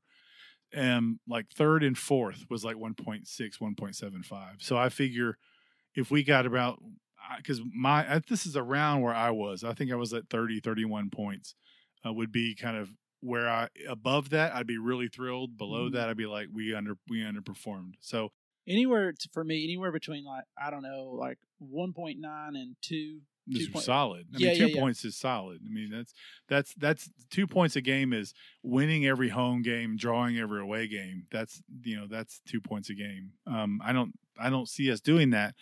[0.74, 3.24] And like third and fourth was like 1.6,
[3.60, 4.62] 1.75.
[4.62, 5.38] So I figure
[5.96, 6.82] if we got about
[7.38, 9.64] because my this is around where I was.
[9.64, 11.56] I think I was at 30, 31 points.
[12.06, 15.58] Uh, would be kind of where I above that I'd be really thrilled.
[15.58, 15.94] Below Mhm.
[15.94, 17.94] that I'd be like we under we underperformed.
[18.02, 18.32] So
[18.68, 22.16] anywhere t- for me, anywhere between like I don't know, like 1.9
[22.50, 23.20] and two.
[23.48, 24.26] this is solid.
[24.34, 24.82] I Yeah, mean, two yeah, yeah.
[24.82, 25.60] points is solid.
[25.66, 26.14] I mean, that's
[26.48, 28.34] that's that's two points a game is
[28.64, 31.28] winning every home game, drawing every away game.
[31.32, 33.32] That's you know that's two points a game.
[33.48, 35.54] Um, I don't I don't see us doing that,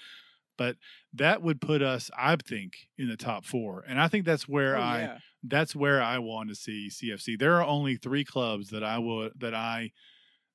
[0.58, 0.78] but
[1.14, 4.78] that would put us, I think, in the top four, and I think that's where
[4.78, 7.38] Oh, I that's where I want to see CFC.
[7.38, 9.91] There are only three clubs that I would that I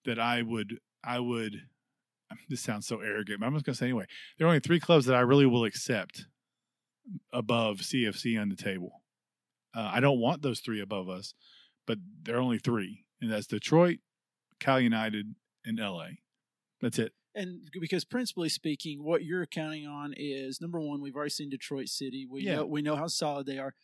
[0.07, 1.63] that I would I would.
[2.49, 4.07] This sounds so arrogant, but I'm just gonna say anyway.
[4.37, 6.27] There are only three clubs that I really will accept
[7.33, 9.03] above CFC on the table.
[9.75, 11.35] Uh, I don't want those three above us,
[11.87, 13.99] but there are only three, and that's Detroit,
[14.61, 16.09] Cal United, and LA.
[16.81, 17.13] That's it.
[17.35, 21.89] And because principally speaking, what you're counting on is number one, we've already seen Detroit
[21.89, 22.27] City.
[22.29, 22.57] We Yeah.
[22.57, 23.75] know we know how solid they are.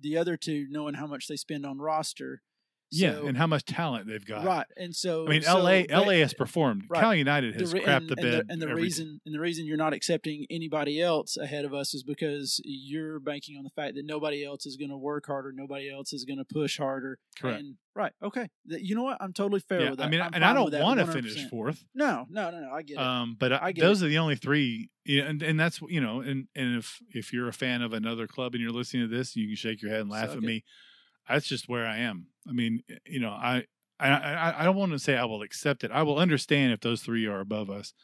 [0.00, 2.42] The other two, knowing how much they spend on roster.
[2.90, 4.44] Yeah, and how much talent they've got.
[4.44, 4.66] right.
[4.76, 6.84] And so I mean, so LA LA has performed.
[6.88, 7.00] right.
[7.00, 8.46] Cal United has the crapped and, the and bed.
[8.48, 11.94] and the every- reason and the reason you're not accepting anybody else ahead of us
[11.94, 15.52] is because you're banking on the fact that nobody else is going to work harder,
[15.52, 17.18] nobody else is going to push harder.
[17.38, 17.60] Correct.
[17.60, 18.12] And, right.
[18.22, 18.48] Okay.
[18.66, 19.18] You know what?
[19.20, 20.06] I'm totally fair yeah, with that.
[20.06, 21.84] I mean, I'm and I don't want to finish fourth.
[21.94, 22.70] No, no, no, no.
[22.70, 23.00] I get it.
[23.00, 24.90] Um, but I, I get those are the only three.
[25.04, 27.92] You know, and, and that's you know, and and if if you're a fan of
[27.92, 30.38] another club and you're listening to this, you can shake your head and laugh at
[30.38, 30.42] it.
[30.42, 30.64] me.
[31.28, 32.26] That's just where I am.
[32.48, 33.64] I mean, you know, I
[33.98, 35.90] I I, I don't want to say I will accept it.
[35.90, 37.94] I will understand if those three are above us.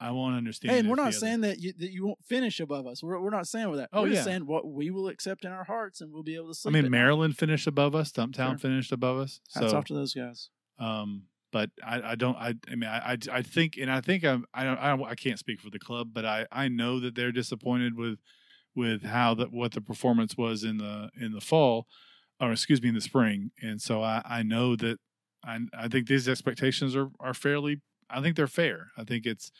[0.00, 0.72] I won't understand.
[0.72, 3.02] Hey, and we're not other- saying that you that you won't finish above us.
[3.02, 3.90] We're, we're not saying with that.
[3.92, 6.52] Oh, we're just saying what we will accept in our hearts, and we'll be able
[6.52, 6.98] to I mean, at night.
[6.98, 8.12] Maryland finished above us.
[8.12, 8.58] Stumptown Sure.
[8.58, 9.40] finished above us.
[9.54, 10.50] Hats so, off to those guys.
[10.78, 12.36] Um, but I, I don't.
[12.36, 14.44] I, I mean, I, I, I think, and I think I'm.
[14.52, 14.78] I don't.
[14.78, 18.18] I, I can't speak for the club, but I, I know that they're disappointed with,
[18.74, 21.86] with how that what the performance was in the in the fall,
[22.48, 24.98] or excuse me, in the spring, and so I, I know that
[25.44, 27.80] I, I think these expectations are are fairly.
[28.10, 28.88] I think they're fair.
[28.96, 29.50] I think it's,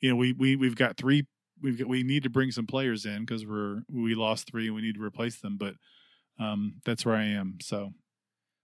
[0.00, 1.26] you know, we we we've got three.
[1.62, 4.74] We've got, we need to bring some players in because we're we lost three and
[4.74, 5.56] we need to replace them.
[5.58, 5.74] But
[6.40, 7.58] um, that's where I am.
[7.62, 7.90] So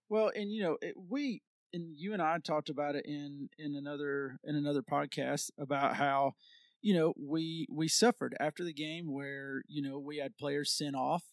[0.08, 3.76] Well, and you know, it, we and you and I talked about it in in
[3.76, 6.32] another in another podcast about how
[6.80, 10.96] you know we we suffered after the game where you know we had players sent
[10.96, 11.24] off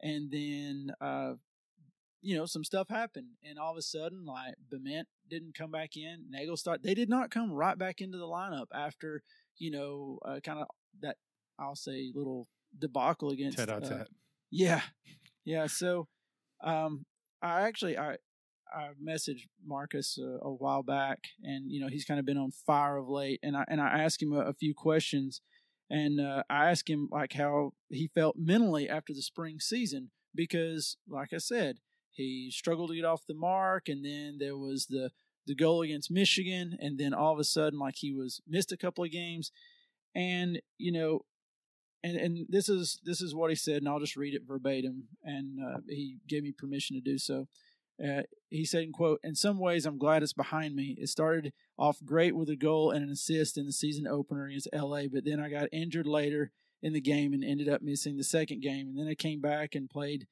[0.00, 1.34] and then uh
[2.22, 5.96] you know some stuff happened and all of a sudden like Bement didn't come back
[5.96, 9.22] in Naglestad they did not come right back into the lineup after
[9.58, 10.66] you know uh, kind of
[11.02, 11.16] that
[11.58, 12.48] I'll say little
[12.78, 14.04] debacle against tet a uh,
[14.52, 14.82] yeah,
[15.44, 15.66] yeah.
[15.66, 16.08] So,
[16.62, 17.06] um,
[17.40, 18.16] I actually I
[18.72, 22.52] I messaged Marcus a, a while back, and you know he's kind of been on
[22.52, 25.40] fire of late, and I and I asked him a, a few questions,
[25.90, 30.98] and uh, I asked him like how he felt mentally after the spring season because,
[31.08, 31.78] like I said,
[32.12, 35.10] he struggled to get off the mark, and then there was the
[35.46, 38.76] the goal against Michigan, and then all of a sudden like he was missed a
[38.76, 39.50] couple of games,
[40.14, 41.24] and you know
[42.02, 45.04] and and this is this is what he said, and I'll just read it verbatim.
[45.22, 47.48] And uh, he gave me permission to do so.
[48.02, 50.96] Uh, he said, in "quote In some ways, I'm glad it's behind me.
[50.98, 54.68] It started off great with a goal and an assist in the season opener against
[54.74, 56.50] LA, but then I got injured later
[56.82, 58.88] in the game and ended up missing the second game.
[58.88, 60.26] And then I came back and played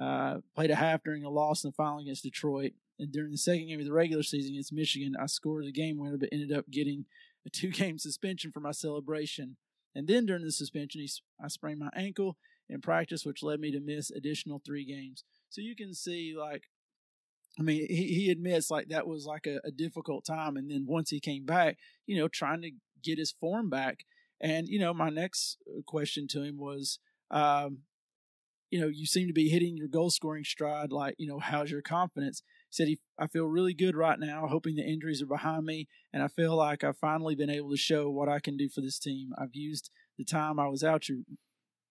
[0.00, 2.72] uh, played a half during a loss in the final against Detroit.
[2.98, 5.98] and during the second game of the regular season against Michigan, I scored the game
[5.98, 7.06] winner, but ended up getting
[7.46, 9.56] a two game suspension for my celebration.
[9.94, 11.10] And then during the suspension, he,
[11.42, 12.36] I sprained my ankle
[12.68, 15.24] in practice, which led me to miss additional three games.
[15.48, 16.64] So you can see, like,
[17.58, 20.56] I mean, he, he admits like that was like a, a difficult time.
[20.56, 22.72] And then once he came back, you know, trying to
[23.02, 24.00] get his form back.
[24.38, 26.98] And, you know, my next uh, question to him was,
[27.30, 27.78] um,
[28.70, 30.92] you know, you seem to be hitting your goal scoring stride.
[30.92, 32.42] Like, you know, how's your confidence?
[32.70, 35.86] He said, he, I feel really good right now, hoping the injuries are behind me.
[36.12, 38.80] And I feel like I've finally been able to show what I can do for
[38.80, 39.30] this team.
[39.38, 41.22] I've used the time I was out to,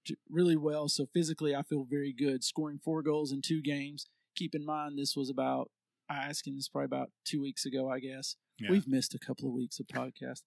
[0.07, 0.89] to really well.
[0.89, 4.07] So physically, I feel very good, scoring four goals in two games.
[4.35, 5.71] Keep in mind, this was about,
[6.09, 8.35] I asked him this probably about two weeks ago, I guess.
[8.59, 8.71] Yeah.
[8.71, 10.41] We've missed a couple of weeks of podcast.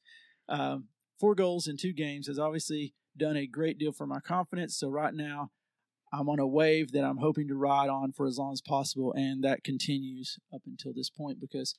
[0.48, 4.78] Um, four goals in two games has obviously done a great deal for my confidence.
[4.78, 5.50] So right now,
[6.12, 9.12] I'm on a wave that I'm hoping to ride on for as long as possible,
[9.14, 11.74] and that continues up until this point because,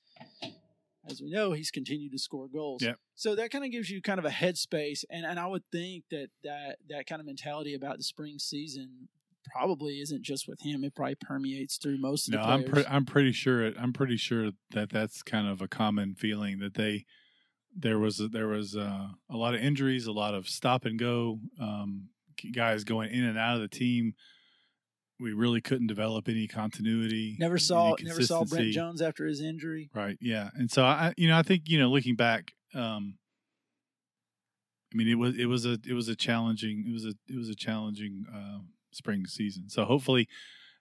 [1.10, 2.82] as we know, he's continued to score goals.
[2.84, 2.98] Yep.
[3.16, 6.04] So that kind of gives you kind of a headspace, and and I would think
[6.12, 9.08] that that that kind of mentality about the spring season
[9.52, 10.84] probably isn't just with him.
[10.84, 12.86] It probably permeates through most of No, the I'm players.
[12.86, 16.60] pre- I'm pretty sure it, I'm pretty sure that that's kind of a common feeling
[16.60, 17.06] that they
[17.76, 21.40] there was there was uh, a lot of injuries, a lot of stop and go
[21.60, 22.10] um,
[22.54, 24.14] guys going in and out of the team.
[25.20, 27.36] We really couldn't develop any continuity.
[27.40, 28.72] never saw never saw Brent.
[28.72, 29.90] Jones after his injury.
[29.94, 30.18] Right.
[30.22, 30.50] Yeah.
[30.56, 33.18] And so I, you know, I think you know, looking back, um,
[34.94, 37.38] I mean, it was it was a it was a challenging it was a it
[37.38, 38.60] was a challenging uh,
[38.92, 39.70] spring season.
[39.70, 40.28] So hopefully,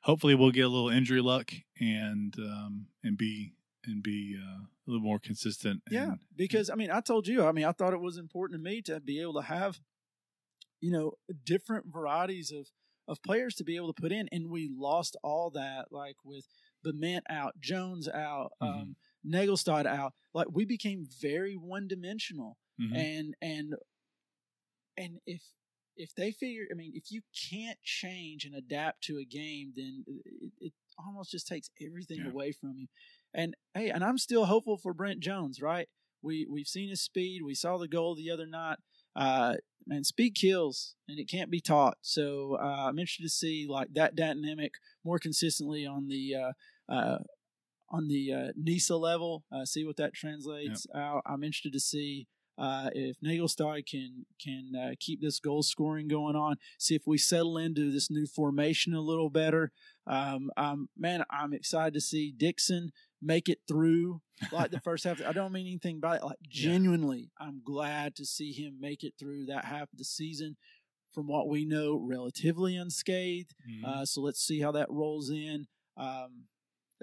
[0.03, 3.55] hopefully we'll get a little injury luck and um, and be
[3.85, 5.83] and be uh, a little more consistent.
[5.91, 8.65] Yeah, because I mean, I told you, I mean, I thought it was important to
[8.71, 9.81] me to be able to have,
[10.81, 11.13] you know,
[11.45, 12.71] different varieties of
[13.09, 16.47] of players to be able to put in, and we lost all that, like with
[16.85, 18.69] Bement out, Jones out, Mhm.
[18.83, 20.13] um, Naglestad out.
[20.35, 22.95] Like we became very one dimensional, Mhm.
[22.97, 23.75] and and
[24.97, 25.43] and if
[25.97, 30.05] if they figure, I mean, if you can't change and adapt to a game, then
[30.07, 32.31] it, it almost just takes everything Yeah.
[32.31, 32.87] away from you.
[33.35, 35.89] And hey, and I'm still hopeful for Brent Jones, right?
[36.23, 37.43] We we've seen his speed.
[37.43, 38.79] We saw the goal the other night.
[39.19, 39.55] Uh,
[39.87, 41.99] man, speed kills, and it can't be taught.
[42.03, 44.73] So uh, I'm interested to see like that dynamic
[45.05, 47.19] more consistently on the uh, uh,
[47.91, 49.45] on the uh, NISA level.
[49.51, 51.23] Uh, see what that translates out.
[51.27, 56.37] I'm interested to see uh, if Naglestad can can uh, keep this goal scoring going
[56.37, 56.57] on.
[56.79, 59.73] See if we settle into this new formation a little better.
[60.07, 64.21] Um, um, man, I'm excited to see Dixon make it through
[64.53, 65.21] like the first half.
[65.25, 66.25] I don't mean anything by it.
[66.25, 66.71] Like Yeah.
[66.73, 70.57] genuinely, I'm glad to see him make it through that half of the season.
[71.15, 73.55] From what we know, relatively unscathed.
[73.69, 73.85] Mhm.
[73.85, 75.67] Uh, so let's see how that rolls in.
[75.97, 76.45] Um,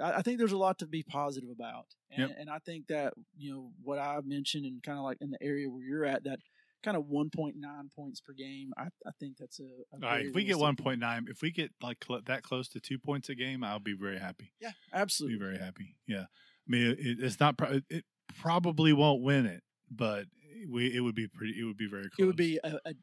[0.01, 2.37] I, I think there's a lot to be positive about, and, Yep.
[2.39, 5.41] and I think that you know what I've mentioned, and kind of like in the
[5.43, 6.39] area where you're at, that
[6.85, 7.53] kind of 1.9
[7.95, 8.71] points per game.
[8.77, 9.63] I, I think that's a.
[9.63, 9.67] a
[10.05, 12.79] All right, if we get realistic- 1.9, if we get like cl- that close to
[12.79, 14.53] two points a game, I'll be very happy.
[14.61, 15.37] yeah, absolutely.
[15.39, 15.95] Be very happy.
[16.07, 17.57] Yeah, I mean, it, it's not.
[17.57, 18.05] Pro- it
[18.39, 20.25] probably won't win it, but
[20.71, 21.55] we it would be pretty.
[21.59, 22.19] It would be very close.
[22.19, 22.93] It would be a, a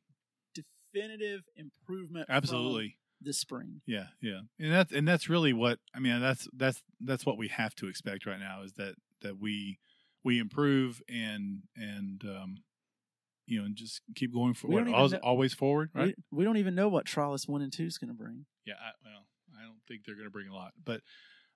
[0.55, 2.27] definitive improvement.
[2.29, 2.99] absolutely.
[3.21, 3.81] this spring.
[3.87, 6.21] Yeah, yeah, and that's and that's really what I mean.
[6.21, 9.79] That's that's that's what we have to expect right now is that that we
[10.25, 12.57] we improve and and um,
[13.47, 16.15] you know and just keep going forward, always, know- always forward, right?
[16.31, 18.47] We, we don't even know what Trials one and two is going to bring.
[18.65, 19.27] Yeah, I, well,
[19.59, 21.01] I don't think they're going to bring a lot, but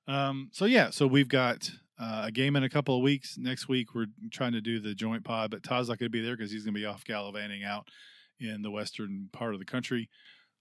[0.09, 3.37] um, so yeah, so we've got uh, a game in a couple of weeks.
[3.39, 6.21] Next week we're trying to do the joint pod, but Todd's not going to be
[6.23, 7.89] there because he's going to be off gallivanting out
[8.39, 10.09] in the western part of the country.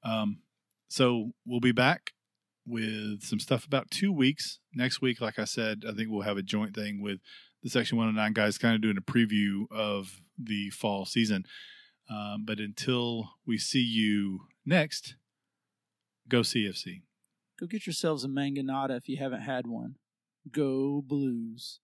[0.04, 0.40] Um,
[0.88, 2.12] so we'll be back
[2.66, 4.60] with some stuff about two weeks.
[4.74, 7.20] Next week, like I said, I think we'll have a joint thing with
[7.66, 11.46] the Section 109 guys, kind of doing a preview of the fall season.
[12.08, 15.16] Um, but until we see you next,
[16.30, 17.02] go CFC.
[17.60, 19.96] Go get yourselves a mangonada if you haven't had one.
[20.52, 21.80] Go Blues.